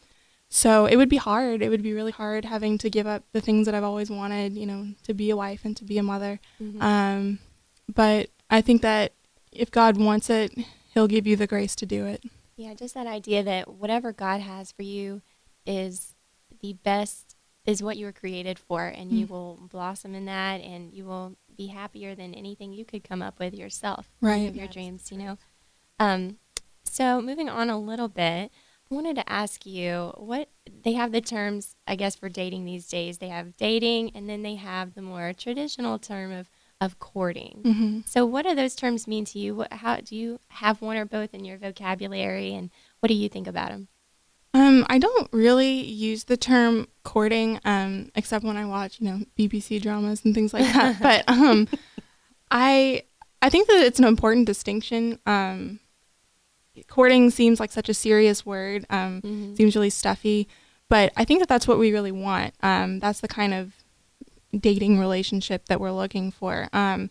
so 0.49 0.85
it 0.85 0.95
would 0.95 1.09
be 1.09 1.17
hard. 1.17 1.61
It 1.61 1.69
would 1.69 1.83
be 1.83 1.93
really 1.93 2.11
hard 2.11 2.45
having 2.45 2.77
to 2.79 2.89
give 2.89 3.05
up 3.07 3.23
the 3.33 3.41
things 3.41 3.65
that 3.65 3.75
I've 3.75 3.83
always 3.83 4.09
wanted, 4.09 4.53
you 4.53 4.65
know, 4.65 4.87
to 5.03 5.13
be 5.13 5.29
a 5.29 5.35
wife 5.35 5.61
and 5.65 5.75
to 5.77 5.83
be 5.83 5.97
a 5.97 6.03
mother. 6.03 6.39
Mm-hmm. 6.61 6.81
Um, 6.81 7.39
but 7.93 8.29
I 8.49 8.61
think 8.61 8.81
that 8.81 9.13
if 9.51 9.71
God 9.71 9.97
wants 9.97 10.29
it, 10.29 10.53
He'll 10.93 11.07
give 11.07 11.27
you 11.27 11.35
the 11.35 11.47
grace 11.47 11.75
to 11.75 11.85
do 11.85 12.05
it. 12.05 12.23
Yeah, 12.55 12.73
just 12.73 12.93
that 12.95 13.05
idea 13.07 13.43
that 13.43 13.67
whatever 13.67 14.11
God 14.11 14.41
has 14.41 14.71
for 14.71 14.81
you 14.83 15.21
is 15.65 16.15
the 16.61 16.73
best, 16.73 17.35
is 17.65 17.83
what 17.83 17.97
you 17.97 18.05
were 18.05 18.11
created 18.13 18.57
for, 18.57 18.85
and 18.87 19.11
you 19.11 19.27
Mm. 19.27 19.29
will 19.29 19.59
blossom 19.69 20.15
in 20.15 20.25
that, 20.25 20.61
and 20.61 20.93
you 20.93 21.03
will 21.05 21.35
be 21.55 21.67
happier 21.67 22.15
than 22.15 22.33
anything 22.33 22.71
you 22.73 22.85
could 22.85 23.03
come 23.03 23.21
up 23.21 23.37
with 23.37 23.53
yourself. 23.53 24.09
Right. 24.21 24.47
Of 24.49 24.55
your 24.55 24.67
dreams, 24.67 25.11
you 25.11 25.17
know. 25.17 25.37
Um, 25.99 26.37
so 26.83 27.21
moving 27.21 27.49
on 27.49 27.69
a 27.69 27.77
little 27.77 28.07
bit, 28.07 28.51
I 28.89 28.95
wanted 28.95 29.15
to 29.17 29.29
ask 29.29 29.65
you 29.65 30.13
what 30.15 30.49
they 30.83 30.93
have 30.93 31.11
the 31.11 31.21
terms, 31.21 31.75
I 31.85 31.95
guess, 31.95 32.15
for 32.15 32.29
dating 32.29 32.65
these 32.65 32.87
days. 32.87 33.17
They 33.17 33.27
have 33.27 33.57
dating, 33.57 34.11
and 34.15 34.29
then 34.29 34.43
they 34.43 34.55
have 34.55 34.95
the 34.95 35.01
more 35.01 35.33
traditional 35.33 35.99
term 35.99 36.31
of 36.31 36.49
of 36.79 36.99
courting. 36.99 37.61
Mm-hmm. 37.63 37.99
So, 38.05 38.25
what 38.25 38.45
do 38.45 38.55
those 38.55 38.75
terms 38.75 39.07
mean 39.07 39.25
to 39.25 39.39
you? 39.39 39.55
What, 39.55 39.73
how 39.73 39.97
do 39.97 40.15
you 40.15 40.39
have 40.49 40.81
one 40.81 40.97
or 40.97 41.05
both 41.05 41.33
in 41.33 41.43
your 41.43 41.57
vocabulary, 41.57 42.53
and 42.53 42.69
what 42.99 43.07
do 43.07 43.15
you 43.15 43.29
think 43.29 43.47
about 43.47 43.69
them? 43.69 43.87
Um, 44.53 44.85
I 44.89 44.97
don't 44.97 45.27
really 45.33 45.81
use 45.81 46.25
the 46.25 46.37
term 46.37 46.87
courting, 47.03 47.59
um, 47.65 48.11
except 48.15 48.45
when 48.45 48.57
I 48.57 48.65
watch, 48.65 48.99
you 48.99 49.07
know, 49.07 49.25
BBC 49.37 49.81
dramas 49.81 50.23
and 50.23 50.33
things 50.33 50.53
like 50.53 50.71
that. 50.73 50.99
but 51.01 51.25
um, 51.27 51.67
I 52.49 53.03
I 53.41 53.49
think 53.49 53.67
that 53.67 53.83
it's 53.83 53.99
an 53.99 54.05
important 54.05 54.45
distinction. 54.45 55.19
Um, 55.25 55.79
courting 56.87 57.29
seems 57.29 57.59
like 57.59 57.71
such 57.71 57.89
a 57.89 57.93
serious 57.93 58.45
word. 58.45 58.85
Um, 58.89 59.21
Mhm. 59.21 59.57
seems 59.57 59.75
really 59.75 59.89
stuffy, 59.89 60.47
but 60.89 61.11
I 61.15 61.25
think 61.25 61.39
that 61.39 61.49
that's 61.49 61.67
what 61.67 61.79
we 61.79 61.91
really 61.91 62.11
want. 62.11 62.53
Um, 62.61 62.99
that's 62.99 63.19
the 63.21 63.27
kind 63.27 63.53
of 63.53 63.73
dating 64.57 64.99
relationship 64.99 65.65
that 65.65 65.79
we're 65.79 65.91
looking 65.91 66.31
for. 66.31 66.69
Um, 66.73 67.09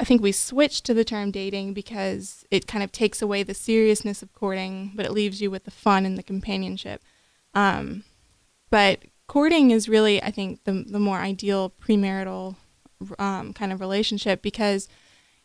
I 0.00 0.04
think 0.04 0.22
we 0.22 0.32
switched 0.32 0.84
to 0.86 0.94
the 0.94 1.04
term 1.04 1.30
dating 1.30 1.74
because 1.74 2.44
it 2.50 2.66
kind 2.66 2.82
of 2.82 2.90
takes 2.92 3.20
away 3.22 3.42
the 3.42 3.54
seriousness 3.54 4.22
of 4.22 4.32
courting, 4.32 4.92
but 4.94 5.06
it 5.06 5.12
leaves 5.12 5.40
you 5.40 5.50
with 5.50 5.64
the 5.64 5.70
fun 5.70 6.06
and 6.06 6.16
the 6.18 6.22
companionship. 6.22 7.02
Um, 7.54 8.04
but 8.70 9.00
courting 9.26 9.70
is 9.70 9.88
really, 9.88 10.22
I 10.22 10.30
think, 10.30 10.64
the 10.64 10.72
the 10.72 10.98
more 10.98 11.18
ideal 11.18 11.70
premarital 11.80 12.56
um, 13.18 13.52
kind 13.52 13.72
of 13.72 13.80
relationship 13.80 14.42
because 14.42 14.88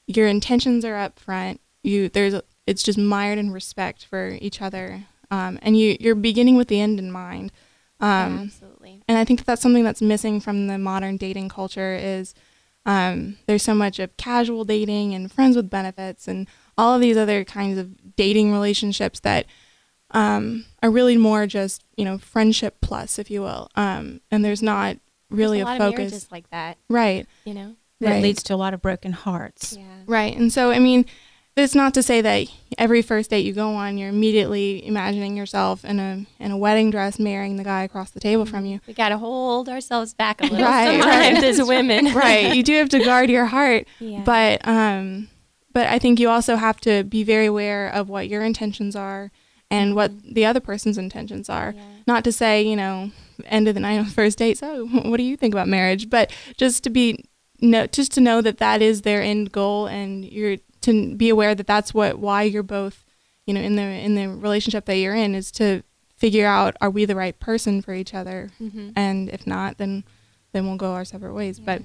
your 0.06 0.28
intentions 0.28 0.86
are 0.86 0.96
up 0.96 1.20
front. 1.20 1.60
You 1.84 2.08
there's 2.10 2.36
it's 2.68 2.84
just 2.84 2.98
mired 3.00 3.40
in 3.40 3.50
respect 3.52 4.06
for 4.06 4.38
each 4.42 4.62
other, 4.62 5.06
um, 5.32 5.58
and 5.64 5.76
you 5.78 5.98
you're 6.00 6.14
beginning 6.16 6.56
with 6.58 6.68
the 6.68 6.80
end 6.80 7.00
in 7.00 7.12
mind. 7.12 7.52
Yeah, 8.00 8.26
Um, 8.26 8.40
absolutely. 8.46 9.02
and 9.08 9.18
I 9.18 9.24
think 9.26 9.40
that 9.40 9.46
that's 9.48 9.62
something 9.64 9.84
that's 9.84 10.02
missing 10.04 10.40
from 10.40 10.68
the 10.68 10.78
modern 10.78 11.18
dating 11.18 11.50
culture 11.50 11.96
is 12.00 12.36
um, 12.86 13.38
there's 13.48 13.64
so 13.64 13.74
much 13.74 13.98
of 14.00 14.16
casual 14.18 14.64
dating 14.64 15.14
and 15.16 15.32
friends 15.32 15.56
with 15.56 15.70
benefits 15.70 16.28
and 16.28 16.48
all 16.78 16.94
of 16.94 17.02
these 17.02 17.18
other 17.18 17.44
kinds 17.44 17.78
of 17.80 18.16
dating 18.16 18.52
relationships 18.54 19.20
that 19.22 19.46
um, 20.12 20.66
are 20.82 20.90
really 20.92 21.18
more 21.18 21.48
just 21.48 21.84
you 21.96 22.06
know 22.06 22.18
friendship 22.18 22.78
plus, 22.82 23.18
if 23.20 23.30
you 23.32 23.42
will. 23.42 23.70
Um, 23.76 24.22
and 24.32 24.44
there's 24.46 24.62
not 24.64 24.98
really 25.30 25.58
There's 25.58 25.68
a 25.70 25.72
a, 25.72 25.72
lot 25.72 25.82
of 25.82 25.88
focus, 25.94 25.98
marriages 26.12 26.32
like 26.32 26.50
that, 26.52 26.78
right? 26.90 27.26
you 27.46 27.54
know. 27.54 27.76
That 28.00 28.12
Right. 28.12 28.22
leads 28.22 28.44
to 28.44 28.54
a 28.54 28.56
lot 28.62 28.76
of 28.76 28.82
broken 28.84 29.12
hearts. 29.12 29.76
Yeah. 29.76 29.84
Right. 30.06 30.38
And 30.38 30.54
so, 30.54 30.70
I 30.70 30.78
mean, 30.78 31.08
it's 31.60 31.76
not 31.76 31.94
to 31.96 32.04
say 32.04 32.22
that 32.22 32.48
every 32.78 33.02
first 33.02 33.30
date 33.30 33.46
you 33.46 33.54
go 33.54 33.70
on, 33.76 33.98
you're 33.98 34.10
immediately 34.10 34.86
imagining 34.86 35.36
yourself 35.38 35.84
in 35.86 36.00
a 36.00 36.26
in 36.40 36.52
a 36.52 36.58
wedding 36.58 36.92
dress 36.92 37.20
marrying 37.20 37.56
the 37.58 37.64
guy 37.64 37.84
across 37.84 38.12
the 38.12 38.20
table 38.20 38.46
from 38.46 38.66
you. 38.66 38.80
We 38.88 38.94
got 38.94 39.10
to 39.10 39.18
hold 39.18 39.70
ourselves 39.70 40.14
back 40.14 40.42
a 40.42 40.44
little 40.48 40.60
Right, 40.66 41.02
sometimes 41.02 41.36
right. 41.36 41.44
as 41.44 41.64
women. 41.64 42.14
right. 42.14 42.56
You 42.56 42.64
do 42.64 42.74
have 42.76 42.90
to 42.90 43.00
guard 43.04 43.30
your 43.30 43.46
heart, 43.46 43.88
Yeah. 44.00 44.22
but 44.24 44.68
um, 44.68 45.30
but 45.74 45.88
I 45.88 46.00
think 46.00 46.20
you 46.20 46.30
also 46.30 46.56
have 46.56 46.80
to 46.82 47.04
be 47.04 47.24
very 47.24 47.46
aware 47.46 47.88
of 47.90 48.10
what 48.10 48.28
your 48.28 48.44
intentions 48.44 48.96
are 48.96 49.32
and 49.70 49.96
what 49.96 50.12
the 50.24 50.46
other 50.46 50.60
person's 50.60 50.98
intentions 50.98 51.50
are. 51.50 51.74
Yeah. 51.76 51.84
Not 52.08 52.24
to 52.24 52.32
say, 52.32 52.64
you 52.64 52.76
know, 52.76 53.12
end 53.46 53.68
of 53.68 53.74
the 53.76 53.82
night 53.82 53.98
on 54.00 54.06
the 54.06 54.12
first 54.22 54.38
date. 54.38 54.58
So, 54.58 54.86
what 54.88 55.18
do 55.18 55.24
you 55.24 55.38
think 55.38 55.54
about 55.54 55.68
marriage? 55.68 56.10
But 56.10 56.32
just 56.58 56.84
to 56.86 56.90
be 56.90 57.24
no, 57.60 57.88
just 57.88 58.12
to 58.14 58.22
know 58.22 58.42
that 58.42 58.60
that 58.60 58.82
is 58.82 59.02
their 59.02 59.22
end 59.22 59.52
goal, 59.52 59.88
and 59.88 60.24
you're 60.26 60.58
to 60.82 61.16
be 61.16 61.30
aware 61.30 61.56
that 61.56 61.68
that's 61.68 61.94
what 61.94 62.20
why 62.20 62.44
you're 62.44 62.64
both, 62.64 63.04
you 63.46 63.54
know, 63.54 63.62
in 63.62 63.76
the 63.76 63.82
in 63.84 64.16
the 64.16 64.28
relationship 64.30 64.86
that 64.86 64.98
you're 64.98 65.16
in 65.16 65.36
is 65.36 65.52
to 65.54 65.84
figure 66.16 66.48
out 66.48 66.76
are 66.82 66.90
we 66.90 67.06
the 67.06 67.16
right 67.16 67.40
person 67.40 67.82
for 67.82 67.94
each 67.94 68.14
other, 68.14 68.50
Mhm. 68.60 68.94
and 68.96 69.30
if 69.30 69.46
not, 69.48 69.78
then 69.78 70.04
then 70.54 70.66
we'll 70.68 70.78
go 70.78 70.94
our 70.94 71.06
separate 71.06 71.34
ways. 71.34 71.60
But 71.60 71.82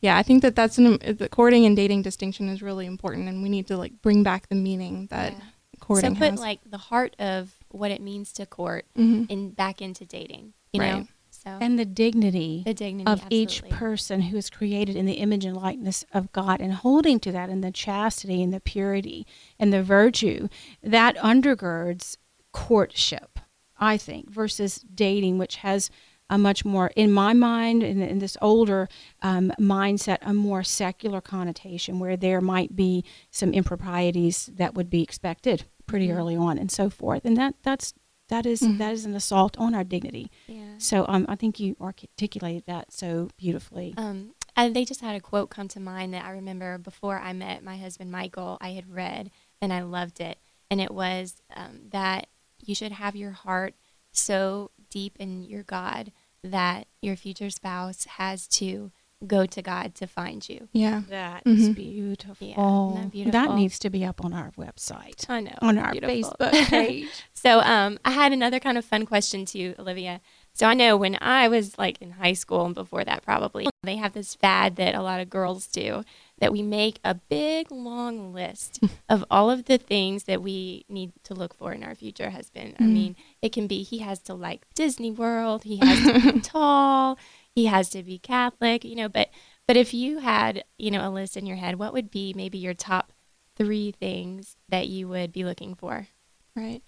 yeah, 0.00 0.16
I 0.16 0.22
think 0.22 0.42
that 0.42 0.54
that's 0.56 0.78
an 0.78 0.98
the 1.00 1.28
courting 1.30 1.64
and 1.66 1.76
dating 1.76 2.02
distinction 2.02 2.48
is 2.48 2.60
really 2.62 2.86
important, 2.86 3.28
and 3.28 3.42
we 3.42 3.48
need 3.48 3.66
to 3.68 3.76
like 3.76 4.00
bring 4.02 4.22
back 4.22 4.48
the 4.48 4.54
meaning 4.54 5.06
that 5.10 5.32
Yeah. 5.32 5.38
courting 5.80 6.14
so 6.14 6.18
put 6.18 6.30
has. 6.32 6.40
like 6.40 6.60
the 6.68 6.78
heart 6.78 7.14
of 7.18 7.54
what 7.70 7.90
it 7.90 8.00
means 8.00 8.32
to 8.34 8.46
court 8.46 8.86
Mhm. 8.98 9.30
in 9.30 9.50
back 9.50 9.80
into 9.80 10.04
dating. 10.04 10.52
You 10.72 10.80
know, 10.80 10.94
Right. 10.98 11.06
So 11.42 11.58
and 11.60 11.78
the 11.78 11.84
dignity 11.84 12.62
the 12.64 12.74
dignity 12.74 13.10
of 13.10 13.22
each 13.30 13.62
person 13.70 14.22
who 14.22 14.36
is 14.36 14.50
created 14.50 14.96
in 14.96 15.06
the 15.06 15.14
image 15.14 15.44
and 15.44 15.56
likeness 15.56 16.04
of 16.12 16.32
God 16.32 16.60
and 16.60 16.72
holding 16.74 17.18
to 17.20 17.32
that 17.32 17.48
and 17.48 17.62
the 17.64 17.70
chastity 17.70 18.42
and 18.42 18.52
the 18.52 18.60
purity 18.60 19.26
and 19.58 19.72
the 19.72 19.82
virtue 19.82 20.48
that 20.82 21.16
undergirds 21.16 22.16
courtship, 22.52 23.38
I 23.78 23.96
think, 23.96 24.30
versus 24.30 24.84
dating, 24.94 25.38
which 25.38 25.56
has 25.56 25.90
a 26.28 26.38
much 26.38 26.64
more, 26.64 26.92
in 26.94 27.10
my 27.12 27.32
mind, 27.32 27.82
in, 27.82 28.00
in 28.02 28.18
this 28.20 28.36
older 28.40 28.88
um, 29.22 29.52
mindset, 29.58 30.18
a 30.22 30.32
more 30.32 30.62
secular 30.62 31.20
connotation 31.20 31.98
where 31.98 32.16
there 32.16 32.40
might 32.40 32.76
be 32.76 33.04
some 33.30 33.52
improprieties 33.52 34.48
that 34.54 34.74
would 34.74 34.90
be 34.90 35.02
expected 35.02 35.64
pretty 35.86 36.08
Mhm. 36.08 36.16
early 36.16 36.36
on 36.36 36.56
and 36.58 36.70
so 36.70 36.88
forth. 36.88 37.24
And 37.24 37.36
that 37.36 37.54
that's 37.62 37.94
that 38.30 38.46
is- 38.46 38.60
Mhm. 38.62 38.78
that 38.78 38.92
is 38.92 39.04
an 39.04 39.14
assault 39.14 39.56
on 39.58 39.74
our 39.74 39.84
dignity. 39.84 40.30
Yeah. 40.48 40.74
So 40.78 41.04
um, 41.08 41.26
I 41.28 41.36
think 41.36 41.60
you 41.60 41.76
articulated 41.80 42.64
that 42.66 42.92
so 42.92 43.28
beautifully. 43.36 43.92
Um, 43.96 44.34
and 44.56 44.74
they 44.74 44.84
just 44.84 45.00
had 45.02 45.14
a 45.14 45.20
quote 45.20 45.50
come 45.50 45.68
to 45.68 45.80
mind 45.80 46.12
that 46.14 46.24
I 46.24 46.30
remember 46.30 46.78
before 46.78 47.18
I 47.18 47.32
met 47.32 47.62
my 47.62 47.76
husband 47.76 48.10
Michael. 48.10 48.56
I 48.60 48.70
had 48.70 48.90
read 48.90 49.30
and 49.60 49.72
I 49.72 49.82
loved 49.82 50.20
it, 50.20 50.38
and 50.70 50.80
it 50.80 50.90
was 50.90 51.42
um, 51.54 51.88
that 51.90 52.28
you 52.64 52.74
should 52.74 52.92
have 52.92 53.14
your 53.14 53.32
heart 53.32 53.74
so 54.12 54.70
deep 54.90 55.16
in 55.18 55.42
your 55.42 55.62
God 55.62 56.12
that 56.42 56.86
your 57.02 57.16
future 57.16 57.50
spouse 57.50 58.04
has 58.04 58.46
to 58.48 58.90
go 59.26 59.44
to 59.46 59.60
God 59.62 59.94
to 59.96 60.06
find 60.06 60.48
you. 60.48 60.68
yeah. 60.72 61.02
That 61.08 61.42
is 61.46 61.68
Mhm. 61.70 61.74
beautiful. 61.74 62.46
Yeah, 62.48 62.54
isn't 62.54 63.04
that 63.04 63.10
beautiful? 63.12 63.54
needs 63.54 63.78
to 63.80 63.90
be 63.90 64.04
up 64.04 64.24
on 64.24 64.32
our 64.32 64.50
website, 64.52 65.28
I 65.28 65.40
know 65.40 65.56
on 65.60 65.76
our 65.78 65.92
beautiful. 65.92 66.34
Facebook 66.40 66.52
page. 66.70 67.08
So 67.34 67.60
um, 67.60 67.98
I 68.04 68.12
had 68.12 68.32
another 68.32 68.58
kind 68.60 68.78
of 68.78 68.84
fun 68.84 69.04
question 69.06 69.44
too, 69.44 69.74
Olivia. 69.78 70.20
So 70.52 70.66
I 70.66 70.74
know 70.74 70.96
when 70.96 71.16
I 71.20 71.48
was 71.48 71.78
like 71.78 72.00
in 72.02 72.12
high 72.12 72.32
school 72.32 72.64
and 72.66 72.74
before 72.74 73.04
that, 73.04 73.22
probably 73.24 73.66
they 73.82 73.96
have 73.96 74.14
this 74.14 74.34
fad 74.34 74.76
that 74.76 74.94
a 74.94 75.02
lot 75.02 75.20
of 75.20 75.30
girls 75.30 75.66
do 75.66 76.02
that 76.38 76.52
we 76.52 76.62
make 76.62 76.98
a 77.04 77.14
big 77.14 77.70
long 77.70 78.32
list 78.32 78.80
of 79.08 79.24
all 79.30 79.50
of 79.50 79.66
the 79.66 79.78
things 79.78 80.24
that 80.24 80.42
we 80.42 80.84
need 80.88 81.12
to 81.24 81.34
look 81.34 81.54
for 81.54 81.72
in 81.72 81.82
our 81.84 81.94
future 81.94 82.30
husband. 82.30 82.74
I 82.78 82.84
Mhm. 82.84 82.92
mean, 82.92 83.16
it 83.42 83.52
can 83.52 83.66
be 83.66 83.82
he 83.82 83.98
has 83.98 84.18
to 84.20 84.34
like 84.34 84.62
Disney 84.74 85.10
World, 85.10 85.64
he 85.64 85.76
has 85.76 85.98
to 86.24 86.32
be 86.32 86.40
tall, 86.56 87.16
he 87.54 87.66
has 87.66 87.88
to 87.90 88.02
be 88.02 88.18
Catholic, 88.18 88.84
you 88.84 88.96
know. 88.96 89.08
But 89.08 89.30
but 89.66 89.76
if 89.76 89.94
you 89.94 90.18
had 90.18 90.64
you 90.78 90.90
know 90.90 91.06
a 91.06 91.10
list 91.10 91.36
in 91.36 91.46
your 91.46 91.56
head, 91.56 91.76
what 91.76 91.92
would 91.92 92.10
be 92.10 92.32
maybe 92.34 92.58
your 92.58 92.74
top 92.74 93.12
three 93.56 93.92
things 93.92 94.56
that 94.68 94.88
you 94.88 95.08
would 95.08 95.32
be 95.32 95.44
looking 95.44 95.74
for? 95.74 96.08
Right. 96.56 96.82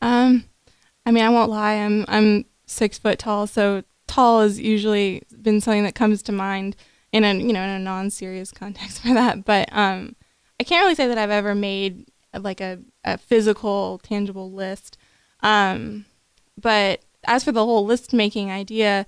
Um, 0.00 0.44
I 1.06 1.10
mean, 1.10 1.24
I 1.24 1.30
won't 1.30 1.50
lie. 1.50 1.74
I'm 1.74 2.04
I'm 2.08 2.44
six 2.66 2.98
foot 2.98 3.18
tall, 3.18 3.46
so 3.46 3.82
tall 4.06 4.40
has 4.40 4.58
usually 4.58 5.22
been 5.40 5.60
something 5.60 5.84
that 5.84 5.94
comes 5.94 6.22
to 6.24 6.32
mind 6.32 6.76
in 7.12 7.24
a 7.24 7.34
you 7.34 7.52
know 7.52 7.62
in 7.62 7.70
a 7.70 7.78
non-serious 7.78 8.52
context 8.52 9.00
for 9.02 9.14
that. 9.14 9.44
But 9.44 9.68
um, 9.72 10.16
I 10.60 10.64
can't 10.64 10.82
really 10.82 10.94
say 10.94 11.08
that 11.08 11.18
I've 11.18 11.30
ever 11.30 11.54
made 11.54 12.10
like 12.38 12.60
a, 12.60 12.78
a 13.04 13.18
physical, 13.18 13.98
tangible 14.02 14.50
list. 14.52 14.98
Um, 15.40 16.04
but 16.60 17.04
as 17.24 17.44
for 17.44 17.52
the 17.52 17.64
whole 17.64 17.84
list 17.84 18.12
making 18.12 18.50
idea, 18.50 19.06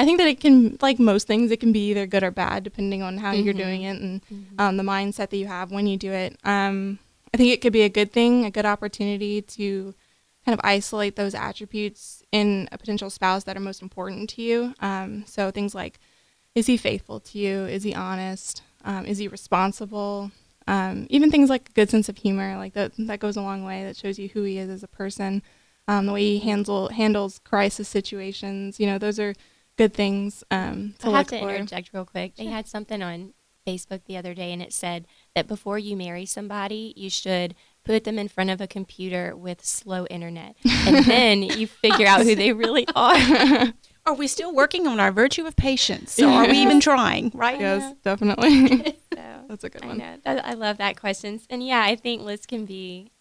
I 0.00 0.04
think 0.06 0.18
that 0.18 0.28
it 0.28 0.40
can, 0.40 0.78
like 0.80 0.98
most 0.98 1.26
things, 1.26 1.50
it 1.50 1.60
can 1.60 1.72
be 1.72 1.90
either 1.90 2.06
good 2.06 2.22
or 2.22 2.30
bad 2.30 2.64
depending 2.64 3.02
on 3.02 3.18
how 3.18 3.32
you're 3.32 3.52
Mhm. 3.54 3.64
doing 3.64 3.82
it 3.82 4.00
and 4.00 4.22
Mm-hmm. 4.32 4.60
um, 4.60 4.76
the 4.78 4.82
mindset 4.82 5.28
that 5.30 5.36
you 5.36 5.46
have 5.46 5.70
when 5.70 5.86
you 5.86 5.96
do 5.98 6.10
it. 6.10 6.38
Um, 6.42 6.98
I 7.34 7.36
think 7.36 7.52
it 7.52 7.60
could 7.60 7.72
be 7.74 7.82
a 7.82 7.88
good 7.90 8.10
thing, 8.10 8.44
a 8.46 8.50
good 8.50 8.64
opportunity 8.64 9.42
to 9.42 9.94
kind 10.46 10.58
of 10.58 10.60
isolate 10.64 11.16
those 11.16 11.34
attributes 11.34 12.22
in 12.32 12.66
a 12.72 12.78
potential 12.78 13.10
spouse 13.10 13.44
that 13.44 13.56
are 13.58 13.60
most 13.70 13.82
important 13.82 14.30
to 14.30 14.42
you. 14.42 14.74
Um, 14.80 15.24
so 15.26 15.50
things 15.50 15.74
like, 15.74 15.98
is 16.54 16.66
he 16.66 16.76
faithful 16.78 17.20
to 17.20 17.38
you? 17.38 17.66
Is 17.66 17.82
he 17.82 17.94
honest? 17.94 18.62
Um, 18.84 19.04
is 19.04 19.18
he 19.18 19.28
responsible? 19.28 20.30
Um, 20.66 21.06
even 21.10 21.30
things 21.30 21.50
like 21.50 21.68
a 21.68 21.72
good 21.72 21.90
sense 21.90 22.08
of 22.08 22.16
humor, 22.16 22.56
like 22.56 22.72
that, 22.72 22.92
that 22.98 23.20
goes 23.20 23.36
a 23.36 23.42
long 23.42 23.64
way. 23.64 23.84
That 23.84 23.96
shows 23.98 24.18
you 24.18 24.28
who 24.30 24.44
he 24.44 24.56
is 24.56 24.70
as 24.70 24.82
a 24.82 24.88
person. 24.88 25.42
Um, 25.86 26.06
the 26.06 26.12
way 26.12 26.22
he 26.22 26.38
handle 26.38 26.88
handles 26.88 27.38
crisis 27.40 27.88
situations, 27.88 28.80
you 28.80 28.86
know, 28.86 28.96
those 28.98 29.18
are 29.18 29.34
good 29.80 29.94
things 29.94 30.44
um, 30.50 30.94
to 30.98 31.06
I 31.06 31.10
look 31.10 31.16
have 31.16 31.26
to 31.28 31.38
for. 31.40 31.50
interject 31.54 31.90
real 31.94 32.04
quick. 32.04 32.36
They 32.36 32.44
had 32.46 32.68
something 32.68 33.02
on 33.02 33.32
Facebook 33.66 34.02
the 34.04 34.18
other 34.18 34.34
day, 34.34 34.52
and 34.52 34.60
it 34.60 34.74
said 34.74 35.06
that 35.34 35.46
before 35.46 35.78
you 35.78 35.96
marry 35.96 36.26
somebody, 36.26 36.92
you 36.96 37.08
should 37.08 37.54
put 37.82 38.04
them 38.04 38.18
in 38.18 38.28
front 38.28 38.50
of 38.50 38.60
a 38.60 38.66
computer 38.66 39.34
with 39.34 39.64
slow 39.64 40.04
internet, 40.06 40.56
and 40.86 41.04
then 41.06 41.42
you 41.42 41.66
figure 41.66 42.06
out 42.06 42.22
who 42.24 42.34
they 42.34 42.52
really 42.52 42.86
are. 42.94 43.72
Are 44.04 44.14
we 44.14 44.26
still 44.26 44.54
working 44.54 44.86
on 44.86 45.00
our 45.00 45.12
virtue 45.12 45.46
of 45.46 45.56
patience? 45.56 46.12
So 46.12 46.28
are 46.38 46.46
we 46.46 46.58
even 46.58 46.80
trying? 46.80 47.30
Right? 47.34 47.58
yes, 47.58 47.94
definitely. 48.02 48.98
so 49.14 49.44
That's 49.48 49.64
a 49.64 49.70
good 49.70 49.82
I 49.82 49.86
one. 49.86 49.98
know 49.98 50.16
that, 50.24 50.44
I 50.44 50.52
love 50.54 50.76
that 50.76 51.00
questions, 51.00 51.46
and 51.48 51.66
yeah, 51.66 51.80
I 51.82 51.96
think 51.96 52.20
lists 52.20 52.44
can 52.46 52.66
be 52.66 53.12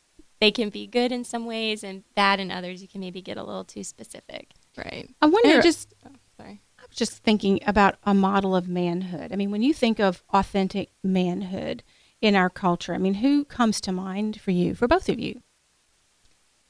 they 0.41 0.51
can 0.51 0.69
be 0.69 0.87
good 0.87 1.11
in 1.13 1.23
some 1.23 1.45
ways 1.45 1.83
and 1.83 2.03
bad 2.15 2.39
in 2.39 2.49
others. 2.51 2.81
You 2.81 2.87
can 2.87 2.99
maybe 3.01 3.21
get 3.21 3.37
a 3.37 3.43
little 3.43 3.65
too 3.65 3.83
specific. 3.83 4.51
Right. 4.77 5.09
I 5.21 5.25
And 5.25 5.33
wonder. 5.33 5.59
it 5.59 5.63
just, 5.63 5.93
oh, 6.05 6.11
sorry. 6.37 6.61
I 6.77 6.78
was 6.78 6.78
just 6.91 7.23
thinking 7.23 7.59
about 7.65 7.95
a 8.03 8.13
model 8.13 8.55
of 8.55 8.67
manhood. 8.67 9.31
I 9.31 9.35
mean, 9.35 9.51
when 9.51 9.61
you 9.61 9.73
think 9.73 9.99
of 9.99 10.23
authentic 10.33 10.89
manhood 11.03 11.83
in 12.21 12.35
our 12.35 12.49
culture, 12.49 12.93
I 12.93 12.97
mean, 12.97 13.15
who 13.15 13.45
comes 13.45 13.79
to 13.81 13.91
mind 13.91 14.39
for 14.41 14.51
you, 14.51 14.75
for 14.75 14.87
both 14.87 15.09
of 15.09 15.19
you? 15.19 15.41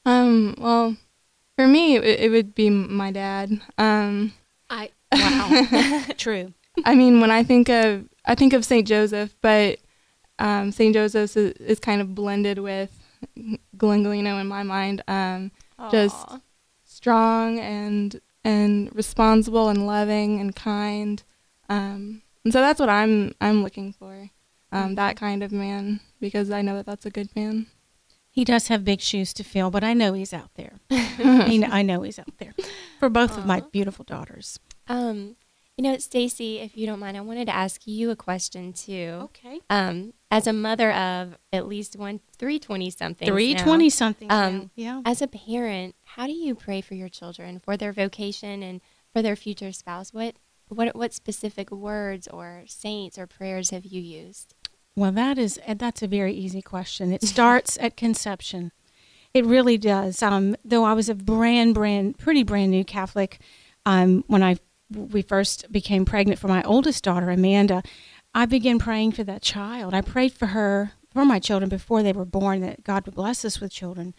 Um, 0.04 0.54
well, 0.58 0.96
for 1.56 1.66
me, 1.66 1.96
it, 1.96 2.04
it 2.20 2.30
would 2.30 2.54
be 2.54 2.70
my 2.70 3.10
dad. 3.10 3.60
Um, 3.76 4.32
I 4.68 4.90
wow, 5.12 6.04
true. 6.16 6.54
I 6.84 6.94
mean, 6.94 7.20
when 7.20 7.30
I 7.30 7.42
think 7.42 7.68
of, 7.68 8.08
I 8.24 8.34
think 8.34 8.52
of 8.52 8.64
St. 8.64 8.86
Joseph, 8.86 9.34
but 9.40 9.78
um, 10.38 10.72
St. 10.72 10.94
Joseph's 10.94 11.36
is, 11.36 11.52
is 11.54 11.80
kind 11.80 12.00
of 12.00 12.14
blended 12.14 12.58
with 12.58 12.96
Glenn 13.76 14.04
Galino 14.04 14.40
in 14.40 14.46
my 14.46 14.62
mind. 14.62 15.02
Um, 15.08 15.50
Just- 15.90 16.38
strong 16.84 17.58
and 17.58 18.20
and 18.44 18.94
responsible 18.94 19.68
and 19.68 19.86
loving 19.86 20.40
and 20.40 20.54
kind. 20.54 21.22
Um, 21.68 22.22
and 22.44 22.52
so 22.52 22.60
that's 22.60 22.80
what 22.80 22.88
I'm 22.88 23.34
I'm 23.40 23.62
looking 23.62 23.92
for. 23.92 24.30
Um, 24.72 24.94
that 24.94 25.16
kind 25.16 25.42
of 25.42 25.50
man 25.50 26.00
because 26.20 26.50
I 26.50 26.62
know 26.62 26.76
that 26.76 26.86
that's 26.86 27.06
a 27.06 27.10
good 27.10 27.34
man. 27.34 27.66
He 28.30 28.44
does 28.44 28.68
have 28.68 28.84
big 28.84 29.00
shoes 29.00 29.32
to 29.34 29.44
fill, 29.44 29.70
but 29.70 29.82
I 29.82 29.92
know 29.92 30.12
he's 30.12 30.32
out 30.32 30.50
there. 30.54 30.74
I 30.90 31.56
know, 31.56 31.68
I 31.70 31.82
know 31.82 32.02
he's 32.02 32.18
out 32.18 32.38
there 32.38 32.54
for 33.00 33.08
both 33.08 33.36
of 33.36 33.44
my 33.44 33.60
beautiful 33.72 34.04
daughters. 34.04 34.60
Um, 34.86 35.36
you 35.76 35.82
know, 35.82 35.98
Stacy, 35.98 36.60
if 36.60 36.76
you 36.76 36.86
don't 36.86 37.00
mind, 37.00 37.16
I 37.16 37.22
wanted 37.22 37.46
to 37.46 37.54
ask 37.54 37.86
you 37.86 38.10
a 38.10 38.16
question 38.16 38.72
too. 38.72 39.18
Okay. 39.24 39.60
Um, 39.68 40.12
as 40.30 40.46
a 40.46 40.52
mother 40.52 40.92
of 40.92 41.36
at 41.52 41.66
least 41.66 41.96
one 41.96 42.20
three 42.38 42.58
twenty 42.58 42.90
something, 42.90 43.26
Three 43.26 43.54
twenty 43.54 43.90
something. 43.90 44.30
Um, 44.30 44.70
yeah. 44.74 45.02
As 45.04 45.20
a 45.20 45.26
parent, 45.26 45.94
how 46.04 46.26
do 46.26 46.32
you 46.32 46.54
pray 46.54 46.80
for 46.80 46.94
your 46.94 47.08
children 47.08 47.60
for 47.60 47.76
their 47.76 47.92
vocation 47.92 48.62
and 48.62 48.80
for 49.12 49.22
their 49.22 49.36
future 49.36 49.72
spouse? 49.72 50.12
What 50.12 50.36
what 50.68 50.94
what 50.94 51.12
specific 51.12 51.70
words 51.70 52.28
or 52.28 52.62
saints 52.66 53.18
or 53.18 53.26
prayers 53.26 53.70
have 53.70 53.84
you 53.84 54.00
used? 54.00 54.54
Well, 54.96 55.12
that 55.12 55.38
is 55.38 55.58
that's 55.76 56.02
a 56.02 56.08
very 56.08 56.32
easy 56.32 56.62
question. 56.62 57.12
It 57.12 57.22
starts 57.24 57.76
at 57.80 57.96
conception. 57.96 58.72
It 59.32 59.44
really 59.44 59.78
does. 59.78 60.22
Um, 60.22 60.56
though 60.64 60.84
I 60.84 60.92
was 60.92 61.08
a 61.08 61.14
brand, 61.14 61.74
brand, 61.74 62.18
pretty 62.18 62.42
brand 62.42 62.72
new 62.72 62.84
Catholic 62.84 63.40
um, 63.86 64.24
when 64.26 64.42
I 64.42 64.58
we 64.90 65.22
first 65.22 65.70
became 65.70 66.04
pregnant 66.04 66.40
for 66.40 66.48
my 66.48 66.62
oldest 66.64 67.04
daughter, 67.04 67.30
Amanda. 67.30 67.82
I 68.34 68.46
began 68.46 68.78
praying 68.78 69.12
for 69.12 69.24
that 69.24 69.42
child. 69.42 69.94
I 69.94 70.00
prayed 70.00 70.32
for 70.32 70.46
her 70.46 70.92
for 71.12 71.24
my 71.24 71.38
children 71.38 71.68
before 71.68 72.02
they 72.02 72.12
were 72.12 72.24
born 72.24 72.60
that 72.60 72.84
God 72.84 73.06
would 73.06 73.14
bless 73.14 73.44
us 73.44 73.60
with 73.60 73.72
children. 73.72 74.14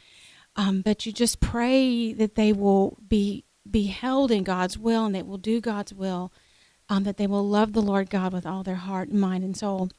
Um, 0.55 0.81
but 0.81 1.05
you 1.05 1.13
just 1.13 1.39
pray 1.39 2.11
that 2.13 2.35
they 2.35 2.51
will 2.51 2.97
be 3.07 3.45
be 3.69 3.87
held 3.87 4.31
in 4.31 4.43
God's 4.43 4.77
will 4.77 5.05
and 5.05 5.13
they 5.13 5.21
will 5.21 5.37
do 5.37 5.61
God's 5.61 5.93
will, 5.93 6.33
um, 6.89 7.03
that 7.03 7.17
they 7.17 7.27
will 7.27 7.47
love 7.47 7.73
the 7.73 7.81
Lord 7.81 8.09
God 8.09 8.33
with 8.33 8.45
all 8.45 8.63
their 8.63 8.75
heart, 8.75 9.11
mind, 9.11 9.43
and 9.43 9.55
soul. 9.55 9.89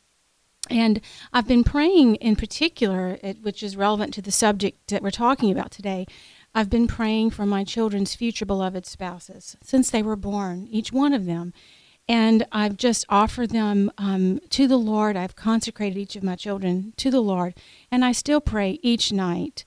And 0.68 1.00
I've 1.32 1.46
been 1.46 1.64
praying 1.64 2.16
in 2.16 2.36
particular, 2.36 3.18
which 3.40 3.62
is 3.62 3.76
relevant 3.76 4.14
to 4.14 4.22
the 4.22 4.32
subject 4.32 4.88
that 4.88 5.02
we're 5.02 5.10
talking 5.10 5.50
about 5.50 5.70
today. 5.70 6.06
I've 6.54 6.70
been 6.70 6.86
praying 6.86 7.30
for 7.30 7.46
my 7.46 7.64
children's 7.64 8.14
future 8.14 8.44
beloved 8.44 8.84
spouses 8.84 9.56
since 9.62 9.90
they 9.90 10.02
were 10.02 10.16
born, 10.16 10.68
each 10.70 10.92
one 10.92 11.12
of 11.12 11.24
them. 11.24 11.52
And 12.08 12.46
I've 12.50 12.76
just 12.76 13.04
offered 13.08 13.50
them 13.50 13.90
um, 13.96 14.40
to 14.50 14.66
the 14.66 14.76
Lord. 14.76 15.16
I've 15.16 15.36
consecrated 15.36 15.96
each 15.96 16.16
of 16.16 16.22
my 16.22 16.34
children 16.34 16.94
to 16.96 17.10
the 17.10 17.20
Lord. 17.20 17.54
And 17.90 18.04
I 18.04 18.12
still 18.12 18.40
pray 18.40 18.78
each 18.82 19.12
night, 19.12 19.64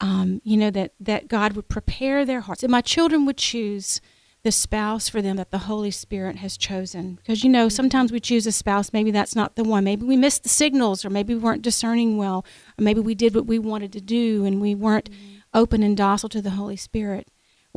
um, 0.00 0.40
you 0.44 0.56
know, 0.56 0.70
that, 0.70 0.92
that 1.00 1.28
God 1.28 1.54
would 1.54 1.68
prepare 1.68 2.24
their 2.24 2.42
hearts. 2.42 2.62
And 2.62 2.70
my 2.70 2.82
children 2.82 3.24
would 3.24 3.38
choose 3.38 4.00
the 4.44 4.52
spouse 4.52 5.08
for 5.08 5.20
them 5.20 5.36
that 5.36 5.50
the 5.50 5.58
Holy 5.58 5.90
Spirit 5.90 6.36
has 6.36 6.56
chosen. 6.56 7.16
Because, 7.16 7.42
you 7.42 7.50
know, 7.50 7.66
mm-hmm. 7.66 7.74
sometimes 7.74 8.12
we 8.12 8.20
choose 8.20 8.46
a 8.46 8.52
spouse, 8.52 8.92
maybe 8.92 9.10
that's 9.10 9.34
not 9.34 9.56
the 9.56 9.64
one. 9.64 9.84
Maybe 9.84 10.06
we 10.06 10.16
missed 10.16 10.42
the 10.42 10.48
signals, 10.48 11.04
or 11.04 11.10
maybe 11.10 11.34
we 11.34 11.40
weren't 11.40 11.62
discerning 11.62 12.16
well, 12.16 12.44
or 12.78 12.82
maybe 12.82 13.00
we 13.00 13.14
did 13.14 13.34
what 13.34 13.46
we 13.46 13.58
wanted 13.58 13.92
to 13.92 14.00
do 14.00 14.44
and 14.44 14.60
we 14.60 14.74
weren't 14.74 15.10
mm-hmm. 15.10 15.38
open 15.52 15.82
and 15.82 15.96
docile 15.96 16.28
to 16.30 16.42
the 16.42 16.50
Holy 16.50 16.76
Spirit, 16.76 17.28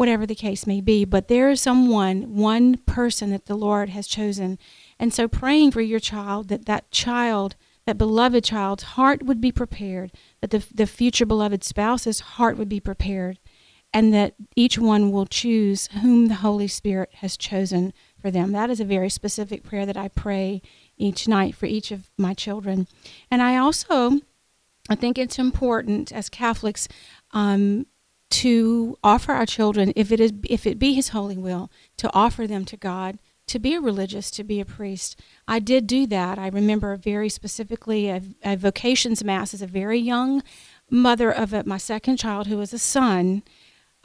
whatever 0.02 0.26
the 0.26 0.34
case 0.34 0.66
may 0.66 0.82
be. 0.82 1.06
But 1.06 1.28
there 1.28 1.52
is 1.52 1.62
someone, 1.62 2.36
one 2.36 2.78
person 2.88 3.30
that 3.30 3.46
the 3.46 3.54
Lord 3.54 3.90
has 3.90 4.08
chosen. 4.08 4.58
And 4.98 5.14
so 5.14 5.28
praying 5.28 5.70
for 5.70 5.82
your 5.82 6.00
child 6.00 6.48
that 6.48 6.66
that 6.66 6.90
child, 6.90 7.56
that 7.86 8.00
beloved 8.00 8.44
child's 8.44 8.82
heart 8.82 9.22
would 9.22 9.40
be 9.40 9.52
prepared, 9.52 10.12
that 10.42 10.50
the, 10.50 10.66
the 10.74 10.88
future 10.88 11.28
beloved 11.28 11.64
spouse's 11.64 12.20
heart 12.20 12.58
would 12.58 12.68
be 12.68 12.80
prepared 12.80 13.38
and 13.94 14.12
that 14.12 14.34
each 14.56 14.80
one 14.80 15.12
will 15.12 15.28
choose 15.28 15.88
whom 16.02 16.30
the 16.30 16.42
Holy 16.42 16.68
Spirit 16.68 17.10
has 17.18 17.38
chosen 17.38 17.94
for 18.20 18.32
them. 18.32 18.54
That 18.54 18.72
is 18.72 18.80
a 18.80 18.86
very 18.86 19.10
specific 19.12 19.62
prayer 19.64 19.86
that 19.86 19.98
I 19.98 20.08
pray 20.08 20.64
each 20.98 21.28
night 21.28 21.54
for 21.54 21.68
each 21.68 21.92
of 21.92 22.10
my 22.18 22.34
children. 22.34 22.88
And 23.30 23.40
I 23.40 23.58
also, 23.58 24.20
I 24.90 24.96
think 24.96 25.20
it's 25.20 25.38
important 25.38 26.12
as 26.12 26.28
Catholics 26.28 26.88
um, 27.34 27.86
to 28.32 28.98
offer 29.04 29.34
our 29.34 29.46
children, 29.46 29.94
if 29.96 30.12
it 30.12 30.20
is, 30.20 30.34
if 30.50 30.65
it 30.65 30.80
be 30.80 30.94
His 30.94 31.10
holy 31.10 31.38
will, 31.38 31.72
to 31.98 32.10
offer 32.13 32.48
them 32.48 32.65
to 32.65 32.78
God. 32.78 33.20
To 33.48 33.60
be 33.60 33.74
a 33.74 33.82
religious, 33.82 34.32
to 34.32 34.46
be 34.46 34.62
a 34.62 34.65
priest. 34.65 35.20
I 35.46 35.60
did 35.60 35.86
do 35.86 36.08
that. 36.08 36.39
I 36.39 36.48
remember 36.48 36.96
very 36.96 37.28
specifically 37.28 38.08
a, 38.08 38.22
a 38.44 38.56
vocations 38.56 39.26
mass 39.26 39.54
as 39.54 39.62
a 39.62 39.67
very 39.67 40.00
young 40.00 40.41
mother 40.89 41.30
of 41.30 41.52
a, 41.52 41.63
my 41.65 41.78
second 41.78 42.15
child, 42.15 42.48
who 42.48 42.58
was 42.58 42.72
a 42.72 42.80
son, 42.80 43.44